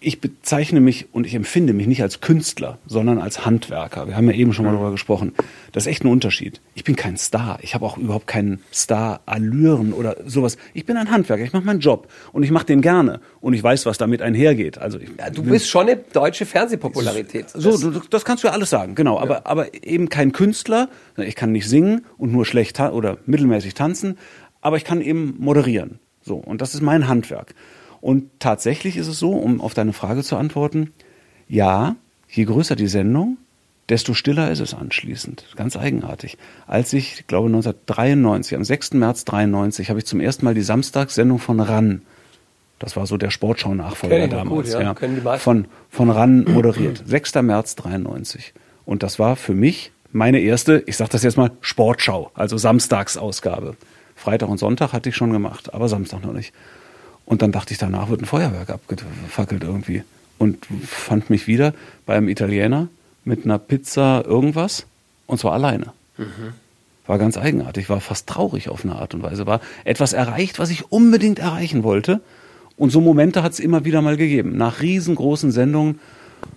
Ich 0.00 0.20
bezeichne 0.20 0.80
mich 0.80 1.08
und 1.12 1.26
ich 1.26 1.34
empfinde 1.34 1.72
mich 1.72 1.86
nicht 1.86 2.02
als 2.02 2.20
Künstler, 2.20 2.78
sondern 2.86 3.18
als 3.18 3.46
Handwerker. 3.46 4.06
Wir 4.06 4.16
haben 4.16 4.28
ja 4.28 4.36
eben 4.36 4.52
schon 4.52 4.64
mal 4.64 4.72
darüber 4.72 4.90
gesprochen. 4.90 5.32
Das 5.72 5.84
ist 5.84 5.86
echt 5.88 6.04
ein 6.04 6.08
Unterschied. 6.08 6.60
Ich 6.74 6.84
bin 6.84 6.96
kein 6.96 7.16
Star. 7.16 7.58
Ich 7.62 7.74
habe 7.74 7.84
auch 7.84 7.96
überhaupt 7.96 8.26
keinen 8.26 8.60
Star-Allüren 8.72 9.92
oder 9.92 10.16
sowas. 10.26 10.56
Ich 10.74 10.84
bin 10.86 10.96
ein 10.96 11.10
Handwerker. 11.10 11.44
Ich 11.44 11.52
mache 11.52 11.64
meinen 11.64 11.80
Job 11.80 12.08
und 12.32 12.42
ich 12.42 12.50
mache 12.50 12.66
den 12.66 12.82
gerne 12.82 13.20
und 13.40 13.54
ich 13.54 13.62
weiß, 13.62 13.86
was 13.86 13.98
damit 13.98 14.22
einhergeht. 14.22 14.78
Also 14.78 14.98
ich, 14.98 15.08
Ja, 15.18 15.30
du 15.30 15.42
bist 15.42 15.68
schon 15.68 15.88
eine 15.88 15.96
deutsche 15.96 16.46
Fernsehpopularität. 16.46 17.50
so, 17.50 17.76
du, 17.78 18.00
das 18.10 18.24
kannst 18.24 18.44
du 18.44 18.48
ja 18.48 18.54
alles 18.54 18.70
sagen, 18.70 18.94
genau. 18.94 19.18
Aber, 19.18 19.46
aber 19.46 19.72
eben 19.84 20.08
kein 20.08 20.32
Künstler. 20.32 20.88
Ich 21.16 21.34
kann 21.36 21.52
nicht 21.52 21.68
singen 21.68 22.04
und 22.18 22.32
nur 22.32 22.44
schlecht 22.44 22.78
oder 22.80 23.18
mittelmäßig 23.26 23.74
tanzen, 23.74 24.18
aber 24.60 24.76
ich 24.76 24.84
kann 24.84 25.00
eben 25.00 25.36
moderieren. 25.38 25.98
So, 26.22 26.36
und 26.36 26.60
das 26.60 26.74
ist 26.74 26.82
mein 26.82 27.08
Handwerk. 27.08 27.54
Und 28.00 28.30
tatsächlich 28.38 28.96
ist 28.96 29.08
es 29.08 29.18
so, 29.18 29.32
um 29.32 29.60
auf 29.60 29.74
deine 29.74 29.92
Frage 29.92 30.22
zu 30.22 30.36
antworten, 30.36 30.92
ja, 31.48 31.96
je 32.28 32.44
größer 32.44 32.76
die 32.76 32.88
Sendung, 32.88 33.38
desto 33.88 34.14
stiller 34.14 34.50
ist 34.50 34.60
es 34.60 34.74
anschließend. 34.74 35.46
Ganz 35.56 35.76
eigenartig. 35.76 36.36
Als 36.66 36.92
ich, 36.92 37.20
ich 37.20 37.26
glaube 37.26 37.46
1993, 37.46 38.56
am 38.56 38.64
6. 38.64 38.94
März 38.94 39.24
93, 39.24 39.90
habe 39.90 40.00
ich 40.00 40.06
zum 40.06 40.20
ersten 40.20 40.44
Mal 40.44 40.54
die 40.54 40.62
Samstagssendung 40.62 41.38
von 41.38 41.60
RAN, 41.60 42.02
das 42.78 42.96
war 42.96 43.06
so 43.06 43.16
der 43.16 43.30
Sportschau-Nachfolger 43.30 44.26
noch 44.26 44.36
damals, 44.36 44.72
gut, 44.72 44.82
ja. 44.82 44.94
Meisten. 45.22 45.42
von, 45.42 45.64
von 45.88 46.10
RAN 46.10 46.44
moderiert. 46.44 47.02
6. 47.06 47.34
März 47.36 47.76
93. 47.76 48.52
Und 48.84 49.02
das 49.02 49.18
war 49.18 49.36
für 49.36 49.54
mich 49.54 49.92
meine 50.12 50.40
erste, 50.40 50.82
ich 50.86 50.96
sage 50.96 51.10
das 51.10 51.22
jetzt 51.22 51.36
mal, 51.36 51.52
Sportschau, 51.60 52.30
also 52.34 52.56
Samstagsausgabe. 52.56 53.76
Freitag 54.14 54.48
und 54.48 54.58
Sonntag 54.58 54.92
hatte 54.92 55.10
ich 55.10 55.16
schon 55.16 55.32
gemacht, 55.32 55.74
aber 55.74 55.88
Samstag 55.88 56.22
noch 56.24 56.32
nicht. 56.32 56.52
Und 57.26 57.42
dann 57.42 57.52
dachte 57.52 57.72
ich, 57.72 57.78
danach 57.78 58.08
wird 58.08 58.22
ein 58.22 58.26
Feuerwerk 58.26 58.70
abgefackelt 58.70 59.64
irgendwie. 59.64 60.02
Und 60.38 60.66
fand 60.86 61.28
mich 61.28 61.46
wieder 61.46 61.74
beim 62.06 62.28
Italiener 62.28 62.88
mit 63.24 63.44
einer 63.44 63.58
Pizza 63.58 64.24
irgendwas 64.24 64.86
und 65.26 65.38
zwar 65.38 65.52
alleine. 65.52 65.92
War 67.06 67.18
ganz 67.18 67.36
eigenartig, 67.36 67.88
war 67.88 68.00
fast 68.00 68.28
traurig 68.28 68.68
auf 68.68 68.84
eine 68.84 68.96
Art 68.96 69.14
und 69.14 69.22
Weise. 69.22 69.46
War 69.46 69.60
etwas 69.84 70.12
erreicht, 70.12 70.58
was 70.58 70.70
ich 70.70 70.90
unbedingt 70.90 71.38
erreichen 71.38 71.82
wollte. 71.82 72.20
Und 72.76 72.90
so 72.90 73.00
Momente 73.00 73.42
hat 73.42 73.52
es 73.52 73.60
immer 73.60 73.84
wieder 73.84 74.02
mal 74.02 74.16
gegeben. 74.16 74.56
Nach 74.56 74.80
riesengroßen 74.80 75.50
Sendungen, 75.50 75.98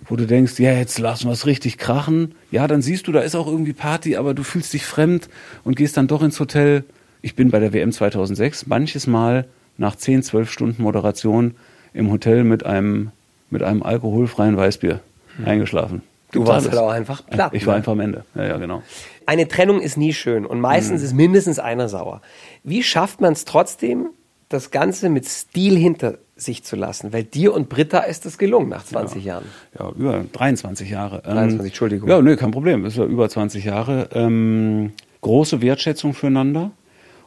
wo 0.06 0.16
du 0.16 0.26
denkst, 0.26 0.58
ja, 0.58 0.72
jetzt 0.72 0.98
lassen 0.98 1.26
wir 1.26 1.32
es 1.32 1.46
richtig 1.46 1.78
krachen. 1.78 2.34
Ja, 2.50 2.66
dann 2.66 2.82
siehst 2.82 3.06
du, 3.06 3.12
da 3.12 3.20
ist 3.20 3.34
auch 3.34 3.46
irgendwie 3.46 3.72
Party, 3.72 4.16
aber 4.16 4.34
du 4.34 4.42
fühlst 4.42 4.72
dich 4.72 4.84
fremd 4.84 5.28
und 5.64 5.76
gehst 5.76 5.96
dann 5.96 6.08
doch 6.08 6.22
ins 6.22 6.38
Hotel. 6.38 6.84
Ich 7.22 7.34
bin 7.34 7.50
bei 7.50 7.58
der 7.58 7.72
WM 7.72 7.92
2006 7.92 8.66
manches 8.66 9.06
Mal 9.06 9.46
nach 9.76 9.96
10, 9.96 10.22
12 10.22 10.50
Stunden 10.50 10.82
Moderation 10.82 11.54
im 11.92 12.10
Hotel 12.10 12.44
mit 12.44 12.64
einem, 12.66 13.10
mit 13.50 13.62
einem 13.62 13.82
alkoholfreien 13.82 14.56
Weißbier 14.56 15.00
eingeschlafen. 15.44 16.02
Du 16.32 16.46
warst 16.46 16.68
halt 16.68 16.78
auch 16.78 16.90
einfach 16.90 17.26
platt. 17.26 17.52
Ich 17.54 17.66
war 17.66 17.74
ne? 17.74 17.78
einfach 17.78 17.92
am 17.92 18.00
Ende. 18.00 18.24
Ja, 18.34 18.46
ja, 18.46 18.56
genau. 18.58 18.82
Eine 19.26 19.48
Trennung 19.48 19.80
ist 19.80 19.96
nie 19.96 20.12
schön 20.12 20.46
und 20.46 20.58
Mhm. 20.58 20.62
meistens 20.62 21.02
ist 21.02 21.12
mindestens 21.14 21.58
einer 21.58 21.88
sauer. 21.88 22.20
Wie 22.62 22.82
schafft 22.82 23.20
man 23.20 23.32
es 23.32 23.44
trotzdem, 23.44 24.10
das 24.48 24.70
Ganze 24.70 25.08
mit 25.08 25.26
Stil 25.26 25.76
hinter 25.76 26.18
sich 26.36 26.62
zu 26.62 26.76
lassen? 26.76 27.12
Weil 27.12 27.24
dir 27.24 27.52
und 27.52 27.68
Britta 27.68 28.00
ist 28.00 28.26
es 28.26 28.38
gelungen 28.38 28.68
nach 28.68 28.84
20 28.84 29.24
Jahren. 29.24 29.44
Ja, 29.78 29.88
über 29.90 30.24
23 30.32 30.88
Jahre. 30.90 31.22
Ähm, 31.26 31.34
23, 31.34 31.66
Entschuldigung. 31.66 32.08
Ja, 32.08 32.22
nee, 32.22 32.36
kein 32.36 32.50
Problem. 32.52 32.84
Das 32.84 32.92
ist 32.92 32.98
ja 32.98 33.04
über 33.06 33.28
20 33.28 33.64
Jahre. 33.64 34.08
Ähm, 34.12 34.92
große 35.22 35.62
Wertschätzung 35.62 36.14
füreinander 36.14 36.70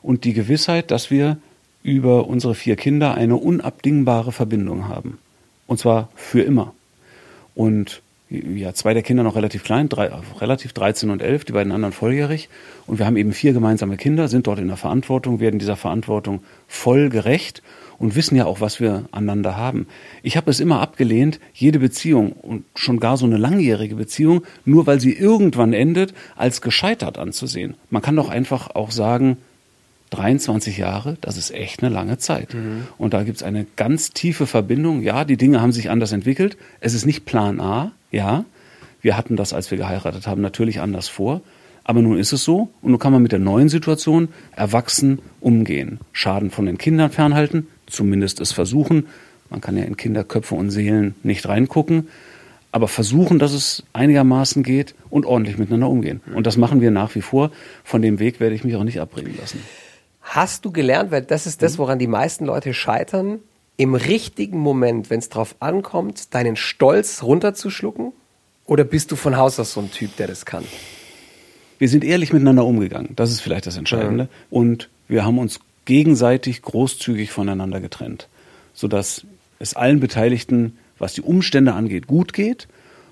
und 0.02 0.24
die 0.24 0.34
Gewissheit, 0.34 0.92
dass 0.92 1.12
wir 1.12 1.38
über 1.84 2.28
unsere 2.28 2.56
vier 2.56 2.76
Kinder 2.76 3.14
eine 3.16 3.36
unabdingbare 3.36 4.32
Verbindung 4.32 4.88
haben. 4.88 5.20
Und 5.68 5.80
zwar 5.80 6.10
für 6.16 6.42
immer. 6.42 6.74
Und 7.56 8.02
ja, 8.30 8.74
zwei 8.74 8.94
der 8.94 9.04
Kinder 9.04 9.22
noch 9.22 9.36
relativ 9.36 9.64
klein, 9.64 9.90
drei, 9.90 10.10
relativ 10.40 10.74
13 10.74 11.12
und 11.12 11.22
11, 11.22 11.46
die 11.46 11.52
beiden 11.52 11.72
anderen 11.72 11.94
volljährig. 11.94 12.50
Und 12.88 12.98
wir 12.98 13.06
haben 13.06 13.18
eben 13.18 13.32
vier 13.32 13.54
gemeinsame 13.54 13.98
Kinder, 13.98 14.28
sind 14.28 14.48
dort 14.48 14.60
in 14.60 14.70
der 14.70 14.78
Verantwortung, 14.78 15.40
werden 15.40 15.60
dieser 15.60 15.76
Verantwortung 15.76 16.42
voll 16.68 17.10
gerecht 17.10 17.62
und 18.00 18.16
wissen 18.16 18.36
ja 18.36 18.46
auch, 18.46 18.60
was 18.60 18.80
wir 18.80 19.06
aneinander 19.12 19.56
haben. 19.56 19.88
Ich 20.24 20.36
habe 20.36 20.50
es 20.50 20.60
immer 20.60 20.80
abgelehnt, 20.82 21.40
jede 21.54 21.80
Beziehung 21.80 22.32
und 22.32 22.66
schon 22.76 23.00
gar 23.00 23.18
so 23.18 23.26
eine 23.26 23.38
langjährige 23.38 23.96
Beziehung, 23.96 24.44
nur 24.66 24.88
weil 24.88 25.00
sie 25.00 25.14
irgendwann 25.14 25.74
endet, 25.74 26.14
als 26.36 26.62
gescheitert 26.62 27.20
anzusehen. 27.20 27.76
Man 27.92 28.02
kann 28.02 28.16
doch 28.16 28.30
einfach 28.30 28.74
auch 28.74 28.90
sagen, 28.90 29.38
23 30.14 30.78
Jahre, 30.78 31.18
das 31.22 31.38
ist 31.38 31.52
echt 31.52 31.82
eine 31.84 31.94
lange 31.94 32.18
Zeit. 32.18 32.56
Und 32.98 33.14
da 33.14 33.24
gibt 33.24 33.38
es 33.38 33.44
eine 33.44 33.66
ganz 33.76 34.12
tiefe 34.12 34.46
Verbindung. 34.48 35.02
Ja, 35.02 35.26
die 35.26 35.38
Dinge 35.38 35.62
haben 35.62 35.72
sich 35.72 35.90
anders 35.90 36.12
entwickelt. 36.12 36.58
Es 36.80 36.94
ist 36.94 37.06
nicht 37.06 37.26
Plan 37.26 37.60
A, 37.60 37.92
ja. 38.12 38.46
Wir 39.02 39.18
hatten 39.18 39.36
das, 39.36 39.54
als 39.54 39.70
wir 39.70 39.78
geheiratet 39.78 40.28
haben, 40.28 40.42
natürlich 40.42 40.80
anders 40.80 41.10
vor. 41.10 41.42
Aber 41.84 42.02
nun 42.02 42.18
ist 42.18 42.32
es 42.32 42.44
so 42.44 42.70
und 42.82 42.92
nun 42.92 43.00
kann 43.00 43.12
man 43.12 43.22
mit 43.22 43.34
der 43.34 43.40
neuen 43.40 43.68
Situation 43.70 44.30
erwachsen 44.56 45.20
umgehen. 45.42 46.00
Schaden 46.14 46.50
von 46.50 46.66
den 46.66 46.78
Kindern 46.78 47.12
fernhalten, 47.12 47.68
zumindest 47.88 48.40
es 48.40 48.54
versuchen. 48.54 49.08
Man 49.50 49.60
kann 49.60 49.76
ja 49.76 49.84
in 49.84 49.98
Kinderköpfe 49.98 50.56
und 50.56 50.72
Seelen 50.72 51.16
nicht 51.24 51.48
reingucken, 51.48 52.08
aber 52.72 52.88
versuchen, 52.88 53.38
dass 53.38 53.52
es 53.52 53.84
einigermaßen 53.92 54.64
geht 54.64 54.96
und 55.10 55.26
ordentlich 55.26 55.58
miteinander 55.58 55.90
umgehen. 55.90 56.22
Und 56.34 56.48
das 56.48 56.56
machen 56.56 56.82
wir 56.82 56.92
nach 56.92 57.14
wie 57.16 57.22
vor. 57.22 57.52
Von 57.84 58.02
dem 58.02 58.20
Weg 58.20 58.40
werde 58.40 58.56
ich 58.56 58.64
mich 58.64 58.76
auch 58.78 58.84
nicht 58.84 59.02
abbringen 59.02 59.36
lassen. 59.38 59.60
Hast 60.24 60.66
du 60.66 60.72
gelernt, 60.72 61.12
weil 61.12 61.22
das 61.22 61.46
ist 61.46 61.62
Mhm. 61.62 61.66
das, 61.66 61.78
woran 61.78 62.00
die 62.00 62.08
meisten 62.08 62.46
Leute 62.46 62.74
scheitern, 62.74 63.40
im 63.78 63.96
richtigen 63.96 64.60
Moment, 64.60 65.10
wenn 65.10 65.20
es 65.20 65.30
drauf 65.30 65.56
ankommt, 65.60 66.34
deinen 66.34 66.56
Stolz 66.56 67.24
runterzuschlucken? 67.24 68.14
Oder 68.66 68.84
bist 68.84 69.12
du 69.12 69.16
von 69.16 69.36
Haus 69.38 69.60
aus 69.60 69.74
so 69.74 69.82
ein 69.82 69.92
Typ, 69.92 70.16
der 70.18 70.28
das 70.28 70.46
kann? 70.46 70.64
wir 71.80 71.90
sind 71.90 72.06
ehrlich 72.06 72.32
miteinander 72.32 72.64
umgegangen. 72.66 73.10
Das 73.18 73.30
ist 73.30 73.42
vielleicht 73.42 73.68
das 73.68 73.76
Entscheidende. 73.76 74.30
Und 74.50 74.90
wir 75.10 75.26
haben 75.26 75.38
uns 75.38 75.60
gegenseitig 75.84 76.62
großzügig 76.62 77.32
voneinander 77.32 77.82
getrennt, 77.82 78.30
sodass 78.74 79.26
es 79.60 79.74
allen 79.74 80.00
Beteiligten, 80.00 80.78
was 80.98 81.12
die 81.14 81.22
Umstände 81.22 81.74
angeht, 81.74 82.08
gut 82.08 82.32
geht 82.32 82.70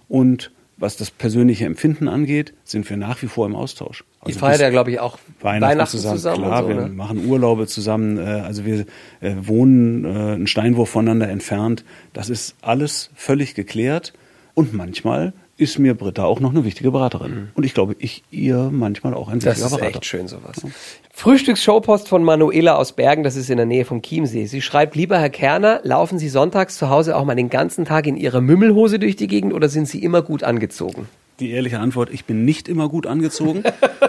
und 0.07 0.51
was 0.81 0.97
das 0.97 1.11
persönliche 1.11 1.65
Empfinden 1.65 2.07
angeht, 2.07 2.53
sind 2.63 2.89
wir 2.89 2.97
nach 2.97 3.21
wie 3.21 3.27
vor 3.27 3.45
im 3.45 3.55
Austausch. 3.55 4.03
Also 4.19 4.39
feiert 4.39 4.53
bis 4.53 4.61
ja, 4.61 4.69
glaube 4.69 4.91
ich, 4.91 4.99
auch 4.99 5.19
Weihnachten, 5.39 5.71
Weihnachten, 5.71 5.91
zusammen, 5.91 6.15
zusammen, 6.17 6.43
klar, 6.43 6.63
so, 6.63 6.69
wir 6.69 6.75
ne? 6.75 6.87
machen 6.89 7.25
Urlaube 7.25 7.67
zusammen, 7.67 8.17
äh, 8.17 8.21
also 8.21 8.65
wir 8.65 8.85
äh, 9.21 9.35
wohnen 9.41 10.05
äh, 10.05 10.07
einen 10.07 10.47
Steinwurf 10.47 10.89
voneinander 10.89 11.29
entfernt. 11.29 11.85
Das 12.13 12.29
ist 12.29 12.55
alles 12.61 13.11
völlig 13.15 13.53
geklärt 13.53 14.13
und 14.55 14.73
manchmal 14.73 15.33
ist 15.61 15.77
mir 15.77 15.93
Britta 15.93 16.23
auch 16.23 16.39
noch 16.39 16.49
eine 16.49 16.65
wichtige 16.65 16.89
Beraterin. 16.89 17.49
Und 17.53 17.63
ich 17.63 17.75
glaube, 17.75 17.95
ich 17.99 18.23
ihr 18.31 18.69
manchmal 18.71 19.13
auch 19.13 19.27
ein 19.29 19.35
Mhm. 19.35 19.41
Das 19.41 19.57
wichtiger 19.57 19.67
ist 19.67 19.77
Berater. 19.77 19.95
echt 19.95 20.05
schön, 20.05 20.27
sowas. 20.27 20.65
Frühstücksshowpost 21.13 22.09
von 22.09 22.23
Manuela 22.23 22.77
aus 22.77 22.93
Bergen, 22.93 23.21
das 23.21 23.35
ist 23.35 23.47
in 23.51 23.57
der 23.57 23.67
Nähe 23.67 23.85
vom 23.85 24.01
Chiemsee. 24.01 24.47
Sie 24.47 24.61
schreibt, 24.63 24.95
lieber 24.95 25.19
Herr 25.19 25.29
Kerner, 25.29 25.79
laufen 25.83 26.17
Sie 26.17 26.29
sonntags 26.29 26.77
zu 26.77 26.89
Hause 26.89 27.15
auch 27.15 27.25
mal 27.25 27.35
den 27.35 27.51
ganzen 27.51 27.85
Tag 27.85 28.07
in 28.07 28.17
Ihrer 28.17 28.41
Mümmelhose 28.41 28.97
durch 28.97 29.15
die 29.15 29.27
Gegend 29.27 29.53
oder 29.53 29.69
sind 29.69 29.87
Sie 29.87 30.03
immer 30.03 30.23
gut 30.23 30.43
angezogen? 30.43 31.07
Die 31.39 31.51
ehrliche 31.51 31.79
Antwort, 31.79 32.09
ich 32.11 32.25
bin 32.25 32.43
nicht 32.43 32.67
immer 32.67 32.89
gut 32.89 33.05
angezogen. 33.05 33.63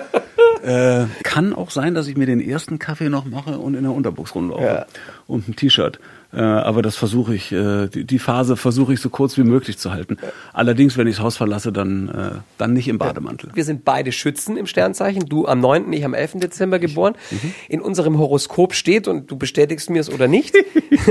äh, 0.65 1.05
kann 1.23 1.53
auch 1.53 1.71
sein, 1.71 1.95
dass 1.95 2.09
ich 2.09 2.17
mir 2.17 2.27
den 2.27 2.41
ersten 2.41 2.79
Kaffee 2.79 3.11
noch 3.11 3.27
mache 3.27 3.59
und 3.59 3.75
in 3.75 3.83
der 3.83 3.93
Unterbuchs 3.93 4.35
rumlaufe. 4.35 4.65
Ja. 4.65 4.87
Und 5.27 5.49
ein 5.49 5.57
T-Shirt. 5.57 6.01
Äh, 6.35 6.41
aber 6.41 6.81
das 6.81 6.97
versuche 6.97 7.35
ich, 7.35 7.53
äh, 7.53 7.89
die, 7.89 8.19
Phase 8.19 8.57
versuche 8.57 8.95
ich 8.95 9.01
so 9.01 9.11
kurz 9.11 9.37
wie 9.37 9.43
möglich 9.43 9.77
zu 9.77 9.93
halten. 9.93 10.17
Allerdings, 10.55 10.97
wenn 10.97 11.07
ich 11.07 11.17
das 11.17 11.25
Haus 11.25 11.37
verlasse, 11.37 11.73
dann, 11.73 12.09
äh, 12.09 12.39
dann 12.57 12.73
nicht 12.73 12.89
im 12.89 12.97
Bademantel. 12.97 13.51
Wir 13.53 13.65
sind 13.65 13.85
beide 13.85 14.13
Schützen 14.13 14.57
im 14.57 14.67
Sternzeichen. 14.67 15.29
Du 15.29 15.47
am 15.47 15.61
9., 15.61 15.93
ich 15.93 16.05
am 16.05 16.15
11. 16.15 16.41
Dezember 16.41 16.79
geboren. 16.79 17.15
Mhm. 17.31 17.55
In 17.69 17.81
unserem 17.83 18.19
Horoskop 18.19 18.75
steht, 18.75 19.09
und 19.09 19.31
du 19.31 19.37
bestätigst 19.37 19.91
mir 19.91 20.01
es 20.01 20.11
oder 20.11 20.27
nicht, 20.27 20.55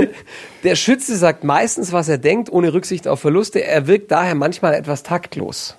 der 0.64 0.74
Schütze 0.74 1.16
sagt 1.16 1.44
meistens, 1.44 1.92
was 1.92 2.08
er 2.08 2.18
denkt, 2.18 2.50
ohne 2.50 2.74
Rücksicht 2.74 3.06
auf 3.06 3.20
Verluste. 3.20 3.62
Er 3.62 3.86
wirkt 3.86 4.10
daher 4.10 4.34
manchmal 4.34 4.74
etwas 4.74 5.04
taktlos. 5.04 5.76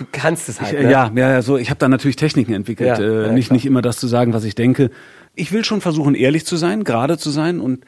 Du 0.00 0.06
kannst 0.10 0.48
es 0.48 0.62
halt, 0.62 0.72
ne? 0.72 0.90
Ja, 0.90 1.12
ja, 1.14 1.30
ja, 1.30 1.42
so. 1.42 1.58
Ich 1.58 1.68
habe 1.68 1.78
da 1.78 1.86
natürlich 1.86 2.16
Techniken 2.16 2.54
entwickelt, 2.54 2.88
Ja, 2.88 2.98
äh, 2.98 3.26
ja, 3.26 3.32
nicht 3.32 3.48
klar. 3.48 3.54
nicht 3.56 3.66
immer 3.66 3.82
das 3.82 3.98
zu 3.98 4.06
sagen, 4.06 4.32
was 4.32 4.44
ich 4.44 4.54
denke. 4.54 4.90
Ich 5.34 5.52
will 5.52 5.64
schon 5.64 5.80
versuchen, 5.80 6.14
ehrlich 6.14 6.44
zu 6.46 6.56
sein, 6.56 6.84
gerade 6.84 7.18
zu 7.18 7.30
sein 7.30 7.60
und 7.60 7.84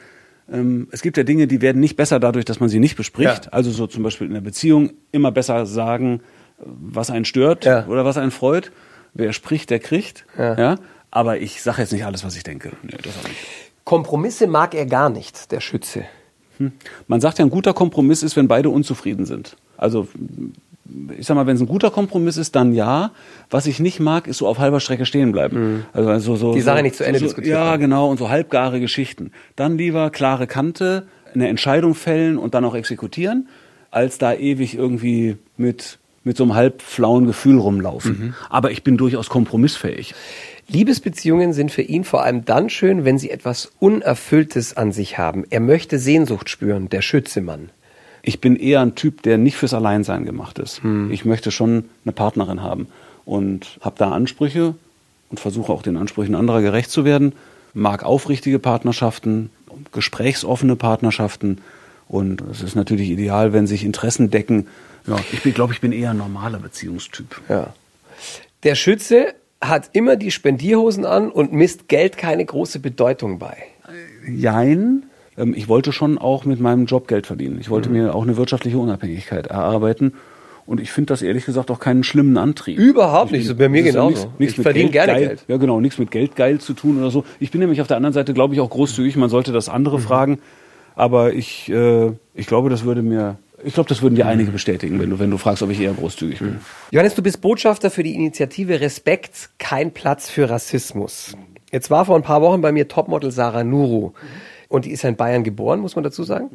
ähm, 0.51 0.89
es 0.91 1.03
gibt 1.03 1.17
ja 1.17 1.23
Dinge, 1.23 1.47
die 1.47 1.61
werden 1.61 1.81
nicht 1.81 1.97
besser 1.97 2.19
dadurch, 2.21 2.45
dass 2.45 2.61
man 2.61 2.69
sie 2.69 2.81
nicht 2.81 2.97
bespricht. 2.97 3.47
Ja. 3.47 3.53
Also 3.53 3.71
so 3.71 3.87
zum 3.87 4.03
Beispiel 4.03 4.27
in 4.27 4.35
der 4.35 4.41
Beziehung 4.41 4.91
immer 5.13 5.31
besser 5.33 5.67
sagen, 5.67 6.21
was 6.59 7.11
einen 7.11 7.25
stört 7.25 7.65
Ja. 7.65 7.87
oder 7.87 8.05
was 8.05 8.17
einen 8.19 8.31
freut. 8.31 8.73
Wer 9.15 9.33
spricht, 9.33 9.71
der 9.71 9.79
kriegt. 9.79 10.25
Ja. 10.39 10.59
Ja. 10.59 10.79
Aber 11.11 11.39
ich 11.39 11.63
sage 11.63 11.83
jetzt 11.83 11.93
nicht 11.93 12.05
alles, 12.07 12.25
was 12.25 12.37
ich 12.37 12.43
denke. 12.43 12.73
Nee, 12.83 12.97
das 13.03 13.19
auch 13.19 13.29
nicht. 13.29 13.37
Kompromisse 13.85 14.47
mag 14.47 14.75
er 14.75 14.87
gar 14.87 15.11
nicht, 15.11 15.53
der 15.53 15.61
Schütze. 15.61 16.05
Man 17.09 17.21
sagt 17.21 17.39
ja, 17.39 17.45
ein 17.45 17.51
guter 17.51 17.75
Kompromiss 17.75 18.23
ist, 18.23 18.37
wenn 18.37 18.47
beide 18.47 18.71
unzufrieden 18.71 19.27
sind. 19.27 19.57
Also 19.77 20.07
ich 21.19 21.27
sag 21.27 21.35
mal, 21.35 21.47
wenn 21.47 21.57
es 21.57 21.63
ein 21.63 21.67
guter 21.67 21.91
Kompromiss 21.91 22.37
ist, 22.37 22.55
dann 22.57 22.73
ja. 22.73 23.13
Was 23.51 23.67
ich 23.67 23.81
nicht 23.81 24.01
mag, 24.01 24.27
ist 24.27 24.39
so 24.39 24.47
auf 24.47 24.59
halber 24.59 24.81
Strecke 24.81 25.07
stehen 25.07 25.33
bleiben. 25.33 25.85
Also 25.93 26.19
so, 26.19 26.37
so, 26.37 26.55
Die 26.55 26.61
Sache 26.61 26.79
so, 26.79 26.83
nicht 26.83 26.97
zu 26.97 27.05
Ende 27.05 27.19
so, 27.19 27.27
diskutiert 27.27 27.55
Ja, 27.55 27.77
genau, 27.77 28.11
und 28.11 28.19
so 28.19 28.29
halbgare 28.29 28.81
Geschichten. 28.81 29.33
Dann 29.57 29.79
lieber 29.79 30.11
klare 30.11 30.47
Kante, 30.47 31.07
eine 31.35 31.49
Entscheidung 31.49 31.95
fällen 31.95 32.39
und 32.39 32.55
dann 32.55 32.65
auch 32.65 32.75
exekutieren, 32.75 33.49
als 33.91 34.19
da 34.19 34.35
ewig 34.35 34.75
irgendwie 34.75 35.37
mit, 35.57 35.99
mit 36.25 36.37
so 36.37 36.45
einem 36.45 36.55
halbflauen 36.55 37.27
Gefühl 37.27 37.59
rumlaufen. 37.59 38.19
Mhm. 38.19 38.35
Aber 38.51 38.71
ich 38.71 38.83
bin 38.83 38.97
durchaus 38.97 39.29
kompromissfähig. 39.29 40.15
Liebesbeziehungen 40.69 41.53
sind 41.53 41.71
für 41.71 41.83
ihn 41.83 42.05
vor 42.05 42.23
allem 42.23 42.45
dann 42.45 42.71
schön, 42.71 43.05
wenn 43.05 43.19
sie 43.19 43.31
etwas 43.31 43.73
Unerfülltes 43.79 44.77
an 44.77 44.93
sich 44.93 45.19
haben. 45.19 45.45
Er 45.51 45.61
möchte 45.61 45.99
Sehnsucht 45.99 46.49
spüren, 46.49 46.89
der 46.89 47.03
Schützemann. 47.03 47.71
Ich 48.23 48.41
bin 48.41 48.57
eher 48.57 48.81
ein 48.81 48.95
Typ, 48.95 49.23
der 49.23 49.37
nicht 49.37 49.57
fürs 49.57 49.75
Alleinsein 49.75 50.25
gemacht 50.25 50.59
ist. 50.59 50.83
Hm. 50.83 51.11
Ich 51.11 51.25
möchte 51.25 51.51
schon 51.51 51.85
eine 52.05 52.13
Partnerin 52.13 52.63
haben 52.63 52.87
und 53.25 53.79
habe 53.81 53.97
da 53.99 54.11
Ansprüche 54.13 54.75
und 55.31 55.41
versuche 55.41 55.73
auch 55.73 55.83
den 55.83 55.97
Ansprüchen 55.97 56.35
anderer 56.35 56.63
gerecht 56.63 56.91
zu 56.91 57.05
werden. 57.05 57.33
Mag 57.75 58.05
aufrichtige 58.05 58.59
Partnerschaften, 58.59 59.51
gesprächsoffene 59.93 60.77
Partnerschaften 60.77 61.59
und 62.09 62.43
es 62.51 62.63
ist 62.63 62.77
natürlich 62.77 63.11
ideal, 63.11 63.53
wenn 63.53 63.67
sich 63.67 63.85
Interessen 63.85 64.31
decken. 64.31 64.69
Ja, 65.07 65.17
ich 65.33 65.55
glaube, 65.55 65.73
ich 65.73 65.81
bin 65.81 65.93
eher 65.93 66.11
ein 66.11 66.19
normaler 66.19 66.59
Beziehungstyp. 66.59 67.41
Ja. 67.49 67.73
Der 68.63 68.75
Schütze 68.75 69.35
hat 69.61 69.91
immer 69.95 70.17
die 70.17 70.31
Spendierhosen 70.31 71.07
an 71.07 71.31
und 71.31 71.53
misst 71.53 71.89
Geld 71.89 72.19
keine 72.19 72.45
große 72.45 72.79
Bedeutung 72.81 73.39
bei. 73.39 73.57
Jein. 74.29 75.05
Ähm, 75.37 75.55
ich 75.55 75.69
wollte 75.69 75.93
schon 75.93 76.19
auch 76.19 76.45
mit 76.45 76.61
meinem 76.61 76.87
Job 76.87 77.09
Geld 77.09 77.27
verdienen. 77.27 77.59
Ich 77.61 77.71
wollte 77.71 77.89
mhm. 77.89 77.97
mir 77.97 78.15
auch 78.15 78.23
eine 78.23 78.37
wirtschaftliche 78.37 78.79
Unabhängigkeit 78.79 79.47
erarbeiten. 79.49 80.15
Und 80.65 80.81
ich 80.81 80.93
finde 80.93 81.09
das 81.09 81.23
ehrlich 81.23 81.45
gesagt 81.45 81.71
auch 81.71 81.81
keinen 81.81 82.05
schlimmen 82.05 82.37
Antrieb. 82.39 82.79
Überhaupt 82.79 83.33
nicht, 83.33 83.47
so 83.47 83.57
bei 83.57 83.69
mir 83.69 83.83
genauso. 83.83 84.11
Nichts, 84.11 84.39
nichts 84.39 84.59
ich 84.59 84.63
verdiene 84.63 84.91
gerne 84.91 85.13
geil, 85.13 85.27
Geld. 85.27 85.45
Ja, 85.49 85.57
genau, 85.57 85.81
nichts 85.81 85.99
mit 85.99 86.11
Geld 86.13 86.37
geil 86.37 86.61
zu 86.61 86.73
tun 86.73 86.99
oder 86.99 87.11
so. 87.11 87.25
Ich 87.41 87.51
bin 87.51 87.61
nämlich 87.61 87.81
auf 87.81 87.89
der 87.89 87.97
anderen 87.97 88.13
Seite, 88.13 88.33
glaube 88.33 88.55
ich, 88.55 88.61
auch 88.61 88.71
großzügig. 88.71 89.17
Man 89.17 89.29
sollte 89.29 89.53
das 89.53 89.69
andere 89.69 89.99
mhm. 89.99 90.03
fragen. 90.03 90.39
Aber 90.95 91.33
ich, 91.33 91.69
äh, 91.71 92.13
ich 92.35 92.47
glaube, 92.47 92.71
das 92.71 92.85
würde 92.85 93.03
mir 93.03 93.39
ich 93.65 93.75
glaube, 93.75 93.89
das 93.89 94.03
würden 94.03 94.17
dir 94.17 94.27
einige 94.27 94.51
bestätigen, 94.51 94.99
wenn 94.99 95.11
du, 95.11 95.19
wenn 95.19 95.31
du 95.31 95.39
fragst, 95.39 95.63
ob 95.63 95.71
ich 95.71 95.81
eher 95.81 95.93
großzügig 95.93 96.41
bin. 96.41 96.59
Johannes, 96.91 97.15
du 97.15 97.23
bist 97.23 97.41
Botschafter 97.41 97.91
für 97.91 98.03
die 98.03 98.15
Initiative 98.15 98.81
Respekt, 98.81 99.51
kein 99.59 99.93
Platz 99.93 100.29
für 100.29 100.51
Rassismus. 100.51 101.37
Jetzt 101.71 101.91
war 101.91 102.05
vor 102.05 102.17
ein 102.17 102.23
paar 102.23 102.43
Wochen 102.43 102.61
bei 102.61 102.73
mir 102.73 102.89
Topmodel 102.89 103.31
Sarah 103.31 103.65
Nuru. 103.65 104.13
Und 104.73 104.87
die 104.87 104.91
ist 104.91 105.03
ja 105.03 105.11
in 105.11 105.17
Bayern 105.17 105.45
geboren, 105.45 105.81
muss 105.81 105.97
man 105.97 106.03
dazu 106.03 106.23
sagen. 106.23 106.51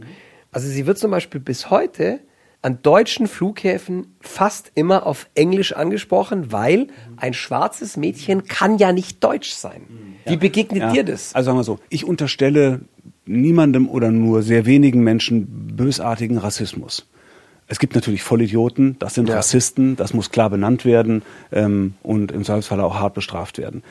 Also 0.52 0.68
sie 0.68 0.88
wird 0.88 0.98
zum 0.98 1.12
Beispiel 1.12 1.40
bis 1.40 1.70
heute 1.70 2.20
an 2.64 2.80
deutschen 2.82 3.28
Flughäfen 3.28 4.16
fast 4.22 4.72
immer 4.74 5.06
auf 5.06 5.30
Englisch 5.36 5.74
angesprochen, 5.74 6.52
weil 6.52 6.88
ein 7.18 7.36
schwarzes 7.36 7.96
Mädchen 7.96 8.46
kann 8.46 8.80
ja 8.80 8.92
nicht 8.92 9.24
deutsch 9.24 9.52
sein. 9.52 9.84
Wie 10.26 10.38
begegnet 10.38 10.82
ja. 10.82 10.92
dir 10.92 11.04
das? 11.04 11.36
Also 11.36 11.46
sagen 11.46 11.60
wir 11.60 11.64
so, 11.64 11.78
ich 11.90 12.06
unterstelle 12.06 12.82
niemandem 13.28 13.88
oder 13.88 14.10
nur 14.10 14.42
sehr 14.42 14.66
wenigen 14.66 15.04
Menschen 15.04 15.76
bösartigen 15.76 16.40
Rassismus. 16.40 17.08
Es 17.68 17.78
gibt 17.78 17.94
natürlich 17.94 18.24
Vollidioten, 18.24 18.96
das 18.98 19.14
sind 19.14 19.30
ja. 19.30 19.36
Rassisten, 19.36 19.96
das 19.96 20.16
muss 20.16 20.32
klar 20.32 20.50
benannt 20.50 20.86
werden 20.86 21.22
ähm, 21.52 21.94
und 22.02 22.32
im 22.32 22.44
Zweifelsfall 22.44 22.82
auch 22.82 22.96
hart 22.96 23.14
bestraft 23.14 23.60
werden. 23.60 23.84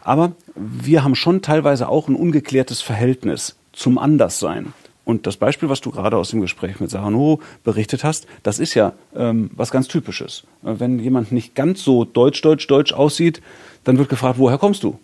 Aber 0.00 0.32
wir 0.54 1.04
haben 1.04 1.14
schon 1.14 1.42
teilweise 1.42 1.86
auch 1.90 2.08
ein 2.08 2.14
ungeklärtes 2.14 2.80
Verhältnis 2.80 3.57
zum 3.78 3.98
Anderssein. 3.98 4.72
Und 5.04 5.26
das 5.26 5.38
Beispiel, 5.38 5.70
was 5.70 5.80
du 5.80 5.90
gerade 5.90 6.18
aus 6.18 6.30
dem 6.30 6.42
Gespräch 6.42 6.80
mit 6.80 6.90
Sarah 6.90 7.10
Noro 7.10 7.40
berichtet 7.64 8.04
hast, 8.04 8.26
das 8.42 8.58
ist 8.58 8.74
ja 8.74 8.92
ähm, 9.16 9.50
was 9.54 9.70
ganz 9.70 9.88
Typisches. 9.88 10.42
Wenn 10.60 10.98
jemand 10.98 11.32
nicht 11.32 11.54
ganz 11.54 11.82
so 11.82 12.04
deutsch, 12.04 12.42
deutsch, 12.42 12.66
deutsch 12.66 12.92
aussieht, 12.92 13.40
dann 13.84 13.96
wird 13.96 14.10
gefragt, 14.10 14.38
woher 14.38 14.58
kommst 14.58 14.82
du? 14.82 14.98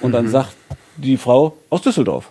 Und 0.00 0.12
dann 0.12 0.26
mhm. 0.26 0.30
sagt 0.30 0.56
die 0.96 1.18
Frau 1.18 1.58
aus 1.68 1.82
Düsseldorf. 1.82 2.30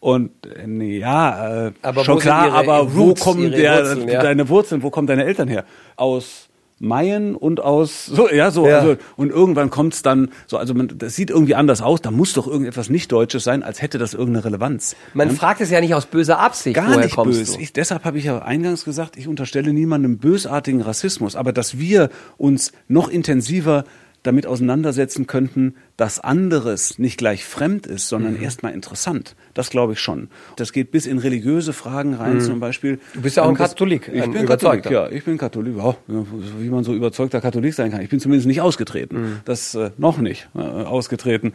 Und 0.00 0.30
äh, 0.46 0.98
ja, 0.98 1.66
äh, 1.66 1.72
aber 1.82 2.04
schon 2.04 2.18
klar, 2.18 2.46
ihre, 2.46 2.56
aber 2.56 2.94
wo 2.94 3.14
kommen 3.14 3.52
der, 3.52 3.84
Wurzeln, 3.84 4.08
ja. 4.08 4.22
deine 4.22 4.48
Wurzeln, 4.48 4.82
wo 4.82 4.90
kommen 4.90 5.06
deine 5.06 5.24
Eltern 5.24 5.48
her? 5.48 5.64
Aus 5.94 6.47
Mayen 6.80 7.34
und 7.34 7.60
aus 7.60 8.06
so 8.06 8.28
ja 8.28 8.50
so 8.50 8.66
ja. 8.66 8.80
Also, 8.80 8.96
und 9.16 9.30
irgendwann 9.30 9.70
kommt 9.70 9.94
es 9.94 10.02
dann 10.02 10.30
so 10.46 10.56
also 10.56 10.74
man 10.74 10.92
das 10.96 11.14
sieht 11.14 11.30
irgendwie 11.30 11.54
anders 11.54 11.82
aus 11.82 12.00
da 12.00 12.10
muss 12.10 12.32
doch 12.32 12.46
irgendetwas 12.46 12.90
nicht 12.90 13.12
deutsches 13.12 13.44
sein 13.44 13.62
als 13.62 13.82
hätte 13.82 13.98
das 13.98 14.14
irgendeine 14.14 14.44
Relevanz 14.44 14.96
man 15.14 15.28
ja? 15.28 15.34
fragt 15.34 15.60
es 15.60 15.70
ja 15.70 15.80
nicht 15.80 15.94
aus 15.94 16.06
böser 16.06 16.38
Absicht 16.38 16.76
gar 16.76 16.96
nicht 16.98 17.16
böse 17.16 17.60
ich, 17.60 17.72
deshalb 17.72 18.04
habe 18.04 18.18
ich 18.18 18.24
ja 18.24 18.38
eingangs 18.40 18.84
gesagt 18.84 19.16
ich 19.16 19.28
unterstelle 19.28 19.72
niemandem 19.72 20.18
bösartigen 20.18 20.80
Rassismus 20.80 21.36
aber 21.36 21.52
dass 21.52 21.78
wir 21.78 22.10
uns 22.36 22.72
noch 22.88 23.08
intensiver 23.08 23.84
damit 24.28 24.46
auseinandersetzen 24.46 25.26
könnten, 25.26 25.74
dass 25.96 26.20
anderes 26.20 26.98
nicht 26.98 27.16
gleich 27.16 27.44
fremd 27.44 27.86
ist, 27.86 28.08
sondern 28.08 28.34
mhm. 28.34 28.42
erstmal 28.42 28.74
interessant. 28.74 29.34
Das 29.54 29.70
glaube 29.70 29.94
ich 29.94 30.00
schon. 30.00 30.28
Das 30.56 30.72
geht 30.72 30.90
bis 30.90 31.06
in 31.06 31.16
religiöse 31.16 31.72
Fragen 31.72 32.14
rein, 32.14 32.34
mhm. 32.34 32.40
zum 32.42 32.60
Beispiel. 32.60 33.00
Du 33.14 33.22
bist 33.22 33.38
ja 33.38 33.44
auch 33.44 33.48
ein 33.48 33.54
Katholik. 33.54 34.10
Ich 34.12 34.30
bin 34.30 34.44
Katholik, 34.44 34.90
ja. 34.90 35.08
Ich 35.08 35.24
bin 35.24 35.38
Katholik, 35.38 35.76
ja, 35.78 35.96
wie 36.06 36.68
man 36.68 36.84
so 36.84 36.94
überzeugter 36.94 37.40
Katholik 37.40 37.72
sein 37.72 37.90
kann. 37.90 38.02
Ich 38.02 38.10
bin 38.10 38.20
zumindest 38.20 38.46
nicht 38.46 38.60
ausgetreten. 38.60 39.20
Mhm. 39.20 39.40
Das 39.46 39.74
äh, 39.74 39.90
noch 39.96 40.18
nicht 40.18 40.48
äh, 40.54 40.58
ausgetreten. 40.58 41.54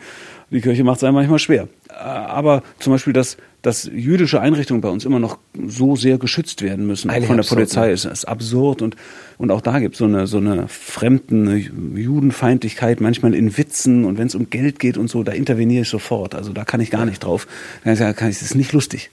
Die 0.50 0.62
Kirche 0.62 0.84
macht 0.84 0.98
es 0.98 1.04
einem 1.04 1.14
manchmal 1.14 1.40
schwer. 1.40 1.68
Äh, 1.90 1.94
aber 1.94 2.64
zum 2.80 2.92
Beispiel, 2.92 3.14
dass, 3.14 3.38
dass 3.64 3.86
jüdische 3.86 4.42
Einrichtungen 4.42 4.82
bei 4.82 4.90
uns 4.90 5.06
immer 5.06 5.20
noch 5.20 5.40
so 5.68 5.96
sehr 5.96 6.18
geschützt 6.18 6.62
werden 6.62 6.86
müssen 6.86 7.10
Eigentlich 7.10 7.28
von 7.28 7.38
der 7.38 7.44
absurd, 7.44 7.60
Polizei, 7.60 7.92
ist, 7.94 8.04
ist 8.04 8.26
absurd. 8.26 8.82
Und, 8.82 8.98
und 9.38 9.52
auch 9.52 9.62
da 9.62 9.80
gibt 9.80 9.96
so 9.96 10.06
es 10.06 10.12
eine, 10.12 10.28
so 10.28 10.38
eine 10.38 10.68
fremden 10.68 11.96
Judenfeindlichkeit, 11.96 13.00
manchmal 13.00 13.34
in 13.34 13.58
Witzen. 13.58 14.04
Und 14.04 14.18
wenn 14.18 14.28
es 14.28 14.36
um 14.36 14.50
Geld 14.50 14.80
geht 14.80 14.98
und 14.98 15.10
so, 15.10 15.24
da 15.24 15.32
interveniere 15.32 15.84
ich 15.84 15.90
sofort. 15.90 16.36
Also 16.36 16.52
da 16.52 16.66
kann 16.66 16.82
ich 16.82 16.92
gar 16.92 17.06
nicht 17.06 17.24
drauf. 17.24 17.48
Da 17.86 17.96
kann 18.12 18.30
ich, 18.30 18.40
das 18.40 18.50
ist 18.50 18.56
nicht 18.56 18.74
lustig. 18.74 19.12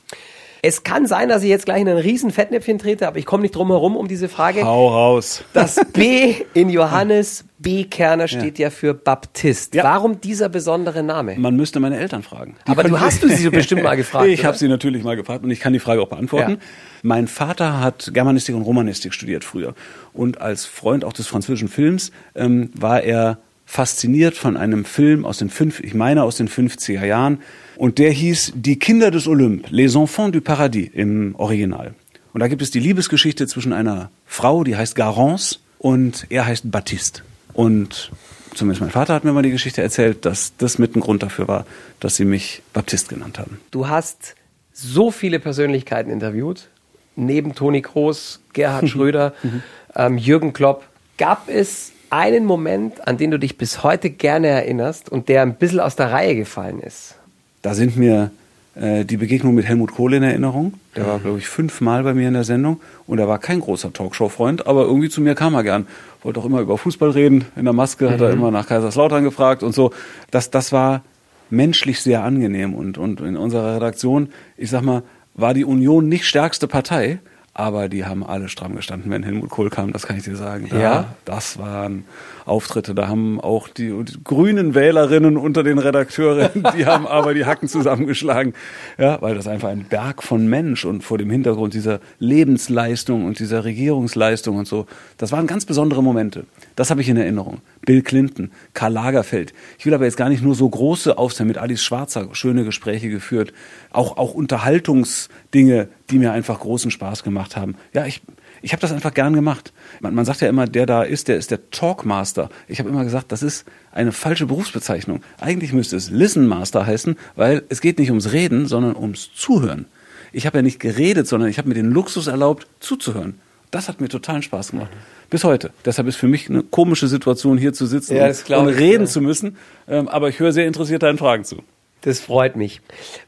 Es 0.62 0.82
kann 0.82 1.06
sein, 1.06 1.28
dass 1.28 1.42
ich 1.42 1.48
jetzt 1.48 1.64
gleich 1.64 1.80
in 1.80 1.88
ein 1.88 1.96
riesen 1.96 2.30
Fettnäpfchen 2.30 2.78
trete, 2.78 3.06
aber 3.08 3.18
ich 3.18 3.24
komme 3.24 3.42
nicht 3.42 3.54
drum 3.54 3.68
herum 3.68 3.96
um 3.96 4.08
diese 4.08 4.28
Frage. 4.28 4.64
Hau 4.64 4.88
raus. 4.88 5.42
Das 5.54 5.80
B 5.92 6.34
in 6.52 6.68
Johannes 6.68 7.44
B. 7.58 7.84
Kerner 7.84 8.28
steht 8.28 8.58
ja, 8.58 8.66
ja 8.66 8.70
für 8.70 8.94
Baptist. 8.94 9.74
Ja. 9.74 9.84
Warum 9.84 10.20
dieser 10.20 10.48
besondere 10.48 11.02
Name? 11.02 11.36
Man 11.38 11.56
müsste 11.56 11.80
meine 11.80 11.98
Eltern 11.98 12.22
fragen. 12.22 12.56
Die 12.66 12.70
aber 12.70 12.84
du 12.84 13.00
hast 13.00 13.22
du 13.22 13.28
sie 13.28 13.48
bestimmt 13.50 13.82
mal 13.82 13.96
gefragt. 13.96 14.26
ich 14.28 14.44
habe 14.44 14.56
sie 14.56 14.68
natürlich 14.68 15.02
mal 15.02 15.16
gefragt 15.16 15.44
und 15.44 15.50
ich 15.50 15.60
kann 15.60 15.72
die 15.72 15.78
Frage 15.78 16.02
auch 16.02 16.08
beantworten. 16.08 16.52
Ja. 16.52 16.58
Mein 17.02 17.26
Vater 17.26 17.80
hat 17.80 18.10
Germanistik 18.12 18.54
und 18.54 18.62
Romanistik 18.62 19.14
studiert 19.14 19.44
früher. 19.44 19.74
Und 20.12 20.40
als 20.40 20.66
Freund 20.66 21.04
auch 21.04 21.12
des 21.12 21.26
französischen 21.26 21.68
Films 21.68 22.12
ähm, 22.34 22.70
war 22.74 23.02
er 23.02 23.38
fasziniert 23.70 24.36
von 24.36 24.56
einem 24.56 24.84
Film 24.84 25.24
aus 25.24 25.38
den 25.38 25.48
fünf, 25.48 25.78
ich 25.78 25.94
meine 25.94 26.24
aus 26.24 26.36
den 26.36 26.48
50er 26.48 27.04
Jahren, 27.04 27.38
und 27.76 27.98
der 27.98 28.10
hieß 28.10 28.54
Die 28.56 28.80
Kinder 28.80 29.12
des 29.12 29.28
Olymp, 29.28 29.66
Les 29.70 29.94
Enfants 29.94 30.32
du 30.32 30.40
Paradis 30.40 30.90
im 30.92 31.36
Original. 31.36 31.94
Und 32.32 32.40
da 32.40 32.48
gibt 32.48 32.62
es 32.62 32.72
die 32.72 32.80
Liebesgeschichte 32.80 33.46
zwischen 33.46 33.72
einer 33.72 34.10
Frau, 34.26 34.64
die 34.64 34.74
heißt 34.74 34.96
Garance, 34.96 35.60
und 35.78 36.26
er 36.30 36.46
heißt 36.46 36.68
Baptiste. 36.72 37.22
Und 37.52 38.10
zumindest 38.56 38.80
mein 38.80 38.90
Vater 38.90 39.14
hat 39.14 39.22
mir 39.22 39.32
mal 39.32 39.44
die 39.44 39.52
Geschichte 39.52 39.82
erzählt, 39.82 40.24
dass 40.24 40.52
das 40.58 40.80
mit 40.80 40.96
ein 40.96 41.00
Grund 41.00 41.22
dafür 41.22 41.46
war, 41.46 41.64
dass 42.00 42.16
sie 42.16 42.24
mich 42.24 42.62
Baptist 42.72 43.08
genannt 43.08 43.38
haben. 43.38 43.60
Du 43.70 43.86
hast 43.86 44.34
so 44.72 45.12
viele 45.12 45.38
Persönlichkeiten 45.38 46.10
interviewt, 46.10 46.66
neben 47.14 47.54
Toni 47.54 47.82
Kroos, 47.82 48.40
Gerhard 48.52 48.88
Schröder, 48.90 49.32
mhm. 49.44 49.62
ähm, 49.94 50.18
Jürgen 50.18 50.52
Klopp. 50.52 50.88
Gab 51.18 51.48
es 51.48 51.92
einen 52.10 52.44
Moment, 52.44 53.06
an 53.06 53.16
den 53.16 53.30
du 53.30 53.38
dich 53.38 53.56
bis 53.56 53.82
heute 53.82 54.10
gerne 54.10 54.48
erinnerst 54.48 55.08
und 55.10 55.28
der 55.28 55.42
ein 55.42 55.54
bisschen 55.54 55.80
aus 55.80 55.96
der 55.96 56.12
Reihe 56.12 56.36
gefallen 56.36 56.80
ist? 56.80 57.16
Da 57.62 57.74
sind 57.74 57.96
mir 57.96 58.30
äh, 58.74 59.04
die 59.04 59.16
Begegnung 59.16 59.54
mit 59.54 59.66
Helmut 59.66 59.92
Kohl 59.92 60.14
in 60.14 60.22
Erinnerung. 60.22 60.74
Der 60.96 61.06
war, 61.06 61.18
glaube 61.18 61.38
ich, 61.38 61.46
fünfmal 61.46 62.02
bei 62.02 62.14
mir 62.14 62.28
in 62.28 62.34
der 62.34 62.44
Sendung 62.44 62.80
und 63.06 63.18
er 63.18 63.28
war 63.28 63.38
kein 63.38 63.60
großer 63.60 63.92
Talkshow-Freund, 63.92 64.66
aber 64.66 64.82
irgendwie 64.82 65.08
zu 65.08 65.20
mir 65.20 65.34
kam 65.34 65.54
er 65.54 65.62
gern. 65.62 65.86
Wollte 66.22 66.40
auch 66.40 66.44
immer 66.44 66.60
über 66.60 66.78
Fußball 66.78 67.10
reden. 67.10 67.46
In 67.56 67.64
der 67.64 67.72
Maske 67.72 68.06
mhm. 68.06 68.10
hat 68.12 68.20
er 68.20 68.28
mhm. 68.28 68.34
immer 68.34 68.50
nach 68.50 68.66
Kaiserslautern 68.66 69.24
gefragt 69.24 69.62
und 69.62 69.74
so. 69.74 69.92
Das, 70.30 70.50
das 70.50 70.72
war 70.72 71.02
menschlich 71.50 72.00
sehr 72.00 72.22
angenehm 72.22 72.74
und, 72.74 72.98
und 72.98 73.20
in 73.20 73.36
unserer 73.36 73.76
Redaktion, 73.76 74.30
ich 74.56 74.70
sag 74.70 74.82
mal, 74.82 75.02
war 75.34 75.54
die 75.54 75.64
Union 75.64 76.08
nicht 76.08 76.24
stärkste 76.24 76.68
Partei, 76.68 77.18
aber 77.52 77.88
die 77.88 78.04
haben 78.04 78.24
alle 78.24 78.48
stramm 78.48 78.76
gestanden, 78.76 79.10
wenn 79.10 79.22
Helmut 79.22 79.50
Kohl 79.50 79.70
kam, 79.70 79.92
das 79.92 80.06
kann 80.06 80.16
ich 80.16 80.22
dir 80.22 80.36
sagen. 80.36 80.68
Da, 80.70 80.78
ja. 80.80 81.14
Das 81.24 81.58
waren 81.58 82.04
Auftritte, 82.46 82.94
da 82.94 83.08
haben 83.08 83.40
auch 83.40 83.68
die, 83.68 83.92
die, 84.04 84.22
grünen 84.22 84.74
Wählerinnen 84.74 85.36
unter 85.36 85.64
den 85.64 85.78
Redakteuren, 85.78 86.64
die 86.76 86.86
haben 86.86 87.06
aber 87.06 87.34
die 87.34 87.46
Hacken 87.46 87.68
zusammengeschlagen. 87.68 88.54
Ja, 88.98 89.20
weil 89.20 89.34
das 89.34 89.48
einfach 89.48 89.68
ein 89.68 89.84
Berg 89.84 90.22
von 90.22 90.46
Mensch 90.46 90.84
und 90.84 91.02
vor 91.02 91.18
dem 91.18 91.30
Hintergrund 91.30 91.74
dieser 91.74 92.00
Lebensleistung 92.20 93.24
und 93.24 93.40
dieser 93.40 93.64
Regierungsleistung 93.64 94.56
und 94.56 94.68
so, 94.68 94.86
das 95.18 95.32
waren 95.32 95.46
ganz 95.46 95.64
besondere 95.64 96.02
Momente. 96.02 96.44
Das 96.76 96.90
habe 96.90 97.00
ich 97.00 97.08
in 97.08 97.16
Erinnerung. 97.16 97.60
Bill 97.82 98.02
Clinton, 98.02 98.50
Karl 98.74 98.92
Lagerfeld. 98.92 99.52
Ich 99.78 99.86
will 99.86 99.94
aber 99.94 100.04
jetzt 100.04 100.16
gar 100.16 100.28
nicht 100.28 100.42
nur 100.42 100.54
so 100.54 100.68
große 100.68 101.18
aufzählen, 101.18 101.48
mit 101.48 101.58
Alice 101.58 101.82
Schwarzer 101.82 102.28
schöne 102.32 102.64
Gespräche 102.64 103.08
geführt, 103.08 103.52
auch, 103.90 104.16
auch 104.16 104.34
Unterhaltungsdinge, 104.34 105.88
die 106.10 106.18
mir 106.18 106.32
einfach 106.32 106.60
großen 106.60 106.90
Spaß 106.90 107.22
gemacht 107.22 107.56
haben. 107.56 107.76
Ja, 107.92 108.06
ich, 108.06 108.22
ich 108.62 108.72
habe 108.72 108.80
das 108.80 108.92
einfach 108.92 109.14
gern 109.14 109.32
gemacht. 109.32 109.72
Man, 110.00 110.14
man 110.14 110.24
sagt 110.24 110.40
ja 110.40 110.48
immer, 110.48 110.66
der 110.66 110.86
da 110.86 111.02
ist, 111.02 111.28
der 111.28 111.36
ist 111.36 111.50
der 111.50 111.70
Talkmaster. 111.70 112.50
Ich 112.68 112.78
habe 112.78 112.88
immer 112.88 113.04
gesagt, 113.04 113.32
das 113.32 113.42
ist 113.42 113.66
eine 113.92 114.12
falsche 114.12 114.46
Berufsbezeichnung. 114.46 115.22
Eigentlich 115.40 115.72
müsste 115.72 115.96
es 115.96 116.10
Listen 116.10 116.46
Master 116.46 116.86
heißen, 116.86 117.16
weil 117.36 117.62
es 117.68 117.80
geht 117.80 117.98
nicht 117.98 118.10
ums 118.10 118.32
Reden, 118.32 118.66
sondern 118.66 118.96
ums 118.96 119.30
Zuhören. 119.34 119.86
ich 120.32 120.46
habe 120.46 120.58
ja 120.58 120.62
nicht 120.62 120.78
geredet, 120.78 121.26
sondern 121.26 121.48
ich 121.48 121.58
habe 121.58 121.68
mir 121.68 121.74
den 121.74 121.90
Luxus 121.90 122.26
erlaubt, 122.26 122.66
zuzuhören. 122.78 123.40
Das 123.70 123.88
hat 123.88 124.00
mir 124.00 124.08
totalen 124.08 124.42
Spaß 124.42 124.72
gemacht. 124.72 124.90
Bis 125.28 125.44
heute. 125.44 125.70
Deshalb 125.84 126.08
ist 126.08 126.16
für 126.16 126.26
mich 126.26 126.50
eine 126.50 126.62
komische 126.62 127.06
Situation, 127.06 127.56
hier 127.56 127.72
zu 127.72 127.86
sitzen 127.86 128.16
Ja, 128.16 128.26
und, 128.26 128.50
und 128.50 128.68
ich, 128.70 128.78
reden 128.78 129.04
ja. 129.04 129.08
zu 129.10 129.20
müssen. 129.20 129.56
Ähm, 129.88 130.08
aber 130.08 130.28
ich 130.28 130.40
höre 130.40 130.52
sehr 130.52 130.66
interessiert 130.66 131.02
deinen 131.02 131.18
Fragen 131.18 131.44
zu. 131.44 131.62
Das 132.00 132.18
freut 132.18 132.56
mich. 132.56 132.80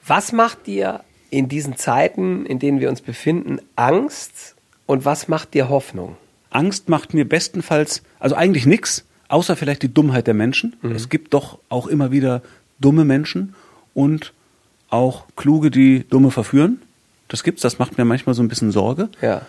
Was 0.07 0.33
macht 0.33 0.66
dir 0.66 1.00
in 1.31 1.48
diesen 1.48 1.76
Zeiten, 1.76 2.44
in 2.46 2.59
denen 2.59 2.81
wir 2.81 2.88
uns 2.88 3.00
befinden, 3.00 3.61
Angst 3.76 4.57
und 4.87 5.05
was 5.05 5.28
macht 5.28 5.55
dir 5.55 5.68
Hoffnung? 5.68 6.16
Angst 6.50 6.88
macht 6.88 7.14
mir 7.14 7.26
bestenfalls, 7.28 8.02
also 8.18 8.35
eigentlich 8.35 8.66
nichts, 8.66 9.05
außer 9.28 9.57
vielleicht 9.57 9.83
die 9.83 9.92
Dummheit 9.94 10.26
der 10.26 10.35
Menschen. 10.35 10.76
Mhm. 10.83 10.92
Es 10.92 11.09
gibt 11.09 11.35
doch 11.35 11.59
auch 11.68 11.87
immer 11.87 12.11
wieder 12.11 12.42
dumme 12.81 13.05
Menschen 13.05 13.55
und 13.94 14.33
auch 14.90 15.24
kluge, 15.37 15.70
die 15.70 16.05
Dumme 16.09 16.31
verführen. 16.31 16.83
Das 17.28 17.44
gibt's, 17.44 17.62
das 17.62 17.78
macht 17.78 17.96
mir 17.96 18.05
manchmal 18.05 18.35
so 18.35 18.42
ein 18.42 18.48
bisschen 18.48 18.72
Sorge. 18.72 19.09
Ja. 19.22 19.42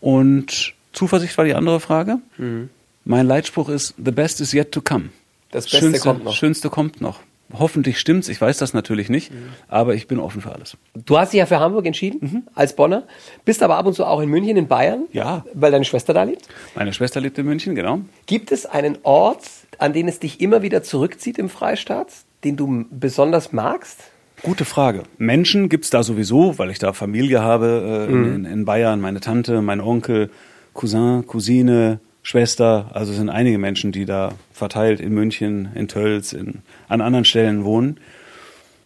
Und 0.00 0.74
Zuversicht 0.92 1.36
war 1.38 1.44
die 1.44 1.54
andere 1.54 1.80
Frage. 1.80 2.18
Mhm. 2.38 2.70
Mein 3.04 3.26
Leitspruch 3.26 3.68
ist, 3.68 3.94
the 4.02 4.10
best 4.10 4.40
is 4.40 4.52
yet 4.52 4.72
to 4.72 4.80
come. 4.80 5.10
Das 5.50 5.64
Beste 5.64 5.78
Schönste, 5.78 6.00
kommt 6.00 6.24
noch. 6.24 6.32
Schönste 6.34 6.70
kommt 6.70 7.00
noch. 7.00 7.20
Hoffentlich 7.52 7.98
stimmt's, 7.98 8.28
ich 8.28 8.40
weiß 8.40 8.58
das 8.58 8.74
natürlich 8.74 9.08
nicht, 9.08 9.32
Mhm. 9.32 9.36
aber 9.66 9.94
ich 9.94 10.06
bin 10.06 10.20
offen 10.20 10.40
für 10.40 10.52
alles. 10.52 10.76
Du 10.94 11.18
hast 11.18 11.32
dich 11.32 11.38
ja 11.38 11.46
für 11.46 11.58
Hamburg 11.58 11.84
entschieden, 11.84 12.46
als 12.54 12.76
Bonner, 12.76 13.02
bist 13.44 13.60
aber 13.64 13.76
ab 13.76 13.86
und 13.86 13.94
zu 13.94 14.04
auch 14.06 14.20
in 14.20 14.28
München, 14.28 14.56
in 14.56 14.68
Bayern, 14.68 15.06
Ja. 15.12 15.44
weil 15.54 15.72
deine 15.72 15.84
Schwester 15.84 16.14
da 16.14 16.22
lebt. 16.22 16.46
Meine 16.76 16.92
Schwester 16.92 17.20
lebt 17.20 17.36
in 17.38 17.46
München, 17.46 17.74
genau. 17.74 18.00
Gibt 18.26 18.52
es 18.52 18.66
einen 18.66 18.98
Ort, 19.02 19.42
an 19.78 19.92
den 19.92 20.06
es 20.06 20.20
dich 20.20 20.40
immer 20.40 20.62
wieder 20.62 20.84
zurückzieht 20.84 21.38
im 21.38 21.48
Freistaat, 21.48 22.08
den 22.44 22.56
du 22.56 22.84
besonders 22.90 23.52
magst? 23.52 23.98
Gute 24.42 24.64
Frage. 24.64 25.02
Menschen 25.18 25.68
gibt's 25.68 25.90
da 25.90 26.02
sowieso, 26.02 26.58
weil 26.58 26.70
ich 26.70 26.78
da 26.78 26.92
Familie 26.92 27.42
habe 27.42 28.06
äh, 28.08 28.12
Mhm. 28.12 28.34
in, 28.34 28.44
in 28.46 28.64
Bayern, 28.64 29.00
meine 29.00 29.20
Tante, 29.20 29.60
mein 29.60 29.80
Onkel, 29.80 30.30
Cousin, 30.72 31.26
Cousine, 31.26 32.00
Schwester. 32.22 32.90
Also 32.94 33.12
es 33.12 33.18
sind 33.18 33.28
einige 33.28 33.58
Menschen, 33.58 33.92
die 33.92 34.06
da 34.06 34.32
verteilt 34.52 35.00
in 35.00 35.12
München, 35.12 35.68
in 35.74 35.88
Tölz, 35.88 36.32
in, 36.32 36.62
an 36.88 37.00
anderen 37.00 37.24
Stellen 37.24 37.64
wohnen. 37.64 37.98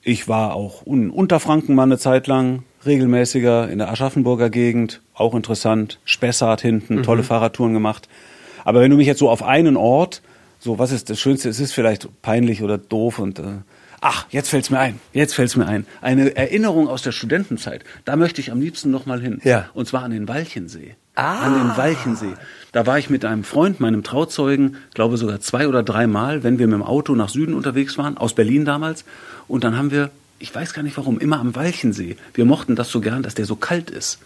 Ich 0.02 0.28
war 0.28 0.54
auch 0.54 0.84
in 0.86 1.10
Unterfranken 1.10 1.74
mal 1.74 1.84
eine 1.84 1.98
Zeit 1.98 2.26
lang, 2.26 2.62
regelmäßiger 2.84 3.70
in 3.70 3.78
der 3.78 3.90
Aschaffenburger 3.90 4.50
Gegend, 4.50 5.00
auch 5.14 5.34
interessant. 5.34 5.98
Spessart 6.04 6.60
hinten, 6.60 7.02
tolle 7.02 7.22
Fahrradtouren 7.22 7.72
gemacht. 7.72 8.08
Aber 8.64 8.80
wenn 8.80 8.90
du 8.90 8.96
mich 8.96 9.06
jetzt 9.06 9.20
so 9.20 9.30
auf 9.30 9.42
einen 9.42 9.76
Ort, 9.76 10.20
so 10.58 10.78
was 10.78 10.90
ist 10.92 11.10
das 11.10 11.20
Schönste, 11.20 11.48
es 11.48 11.60
ist 11.60 11.72
vielleicht 11.72 12.08
peinlich 12.22 12.62
oder 12.62 12.76
doof 12.76 13.18
und 13.18 13.38
äh, 13.38 13.42
ach, 14.04 14.26
jetzt 14.30 14.50
fällt's 14.50 14.70
mir 14.70 14.78
ein, 14.78 15.00
jetzt 15.12 15.34
fällt's 15.34 15.56
mir 15.56 15.66
ein. 15.66 15.86
Eine 16.02 16.36
Erinnerung 16.36 16.88
aus 16.88 17.02
der 17.02 17.12
Studentenzeit, 17.12 17.84
da 18.04 18.16
möchte 18.16 18.40
ich 18.40 18.52
am 18.52 18.60
liebsten 18.60 18.90
noch 18.90 19.06
mal 19.06 19.20
hin. 19.20 19.40
Ja. 19.44 19.70
Und 19.72 19.88
zwar 19.88 20.02
an 20.02 20.10
den 20.10 20.28
Walchensee. 20.28 20.94
Ah. 21.14 21.46
An 21.46 21.54
den 21.54 21.76
Walchensee. 21.76 22.34
Da 22.72 22.86
war 22.86 22.98
ich 22.98 23.08
mit 23.08 23.24
einem 23.24 23.44
Freund, 23.44 23.80
meinem 23.80 24.02
Trauzeugen, 24.02 24.76
glaube 24.92 25.16
sogar 25.16 25.40
zwei 25.40 25.68
oder 25.68 25.82
dreimal, 25.82 26.42
wenn 26.42 26.58
wir 26.58 26.66
mit 26.66 26.74
dem 26.74 26.82
Auto 26.82 27.14
nach 27.14 27.30
Süden 27.30 27.54
unterwegs 27.54 27.96
waren, 27.96 28.18
aus 28.18 28.34
Berlin 28.34 28.64
damals. 28.64 29.04
Und 29.48 29.64
dann 29.64 29.76
haben 29.76 29.90
wir, 29.90 30.10
ich 30.38 30.54
weiß 30.54 30.72
gar 30.74 30.82
nicht 30.82 30.96
warum, 30.96 31.18
immer 31.18 31.38
am 31.40 31.54
Walchensee. 31.54 32.16
Wir 32.34 32.44
mochten 32.44 32.76
das 32.76 32.88
so 32.90 33.00
gern, 33.00 33.22
dass 33.22 33.34
der 33.34 33.44
so 33.46 33.56
kalt 33.56 33.90
ist. 33.90 34.18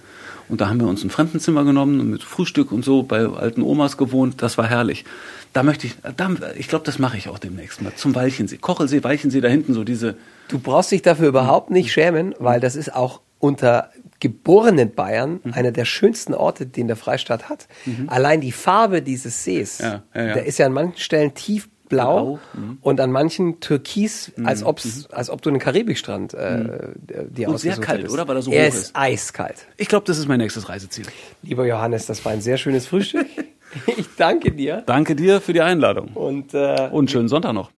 Und 0.49 0.63
da 0.63 0.69
haben 0.69 0.81
wir 0.81 0.87
uns 0.87 1.05
ein 1.05 1.11
Fremdenzimmer 1.11 1.63
genommen 1.65 2.01
und 2.01 2.11
mit 2.11 2.23
Frühstück 2.23 2.73
und 2.73 2.83
so 2.85 3.03
bei 3.03 3.27
alten 3.27 3.61
Omas 3.63 3.99
gewohnt. 3.99 4.41
Das 4.43 4.57
war 4.57 4.67
herrlich. 4.67 5.05
Da 5.53 5.63
möchte 5.63 5.87
ich, 5.87 5.95
da, 6.17 6.31
ich 6.57 6.69
glaube, 6.69 6.87
das 6.87 6.99
mache 6.99 7.19
ich 7.19 7.29
auch 7.29 7.39
demnächst 7.39 7.83
mal. 7.83 7.93
Zum 7.97 8.15
Walchensee. 8.15 8.57
Kochelsee, 8.57 9.05
Walchensee, 9.05 9.41
da 9.43 9.49
hinten 9.49 9.75
so 9.75 9.85
diese, 9.85 10.17
Du 10.49 10.59
brauchst 10.59 10.91
dich 10.91 11.03
dafür 11.03 11.29
überhaupt 11.29 11.71
nicht 11.71 11.93
schämen, 11.93 12.35
weil 12.39 12.61
das 12.61 12.77
ist 12.77 12.95
auch 12.95 13.21
unter 13.39 13.91
geborenen 14.21 14.93
Bayern 14.95 15.41
Mhm. 15.45 15.53
einer 15.53 15.71
der 15.71 15.85
schönsten 15.85 16.35
Orte, 16.35 16.67
den 16.67 16.87
der 16.89 16.97
Freistaat 16.97 17.49
hat. 17.51 17.69
Allein 18.09 18.41
die 18.41 18.51
Farbe 18.53 19.03
dieses 19.03 19.45
Sees, 19.45 19.79
Ja, 19.79 20.03
ja, 20.15 20.23
ja. 20.29 20.35
der 20.35 20.47
ist 20.47 20.59
ja 20.59 20.67
an 20.67 20.73
manchen 20.73 20.99
Stellen 20.99 21.35
tiefblau 21.35 21.77
Blau, 21.89 22.39
mhm. 22.55 22.79
und 22.83 23.01
an 23.01 23.11
manchen 23.13 23.61
türkis, 23.61 24.33
als, 24.45 24.63
ob's, 24.63 25.07
als 25.11 25.31
ob 25.31 25.43
du 25.43 25.51
einen 25.51 25.59
Karibikstrand 25.59 26.35
äh, 26.35 26.89
dir 27.31 27.49
Und 27.49 27.59
sehr 27.59 27.77
kalt, 27.77 28.01
hättest. 28.01 28.13
oder? 28.15 28.29
Weil 28.29 28.37
er 28.37 28.43
so 28.43 28.51
er 28.51 28.65
hoch 28.65 28.69
ist 28.69 28.75
ist. 28.77 28.97
eiskalt. 28.97 29.67
ich 29.77 29.89
glaube, 29.89 30.05
das 30.07 30.19
ist 30.19 30.29
mein 30.29 30.39
nächstes 30.39 30.69
Reiseziel. 30.69 31.07
Lieber 31.43 31.67
Johannes, 31.67 32.07
das 32.07 32.25
war 32.25 32.33
ein 32.33 32.41
sehr 32.41 32.59
schönes 32.59 32.87
Frühstück. 32.87 33.27
ich 33.87 34.07
danke 34.17 34.53
dir 34.53 34.83
Danke 34.87 35.15
dir 35.15 35.41
für 35.41 35.53
die 35.53 35.61
Einladung. 35.61 36.09
und 36.15 36.55
äh, 36.55 36.89
Und 36.91 37.11
schönen 37.11 37.29
Sonntag 37.29 37.53
noch. 37.53 37.71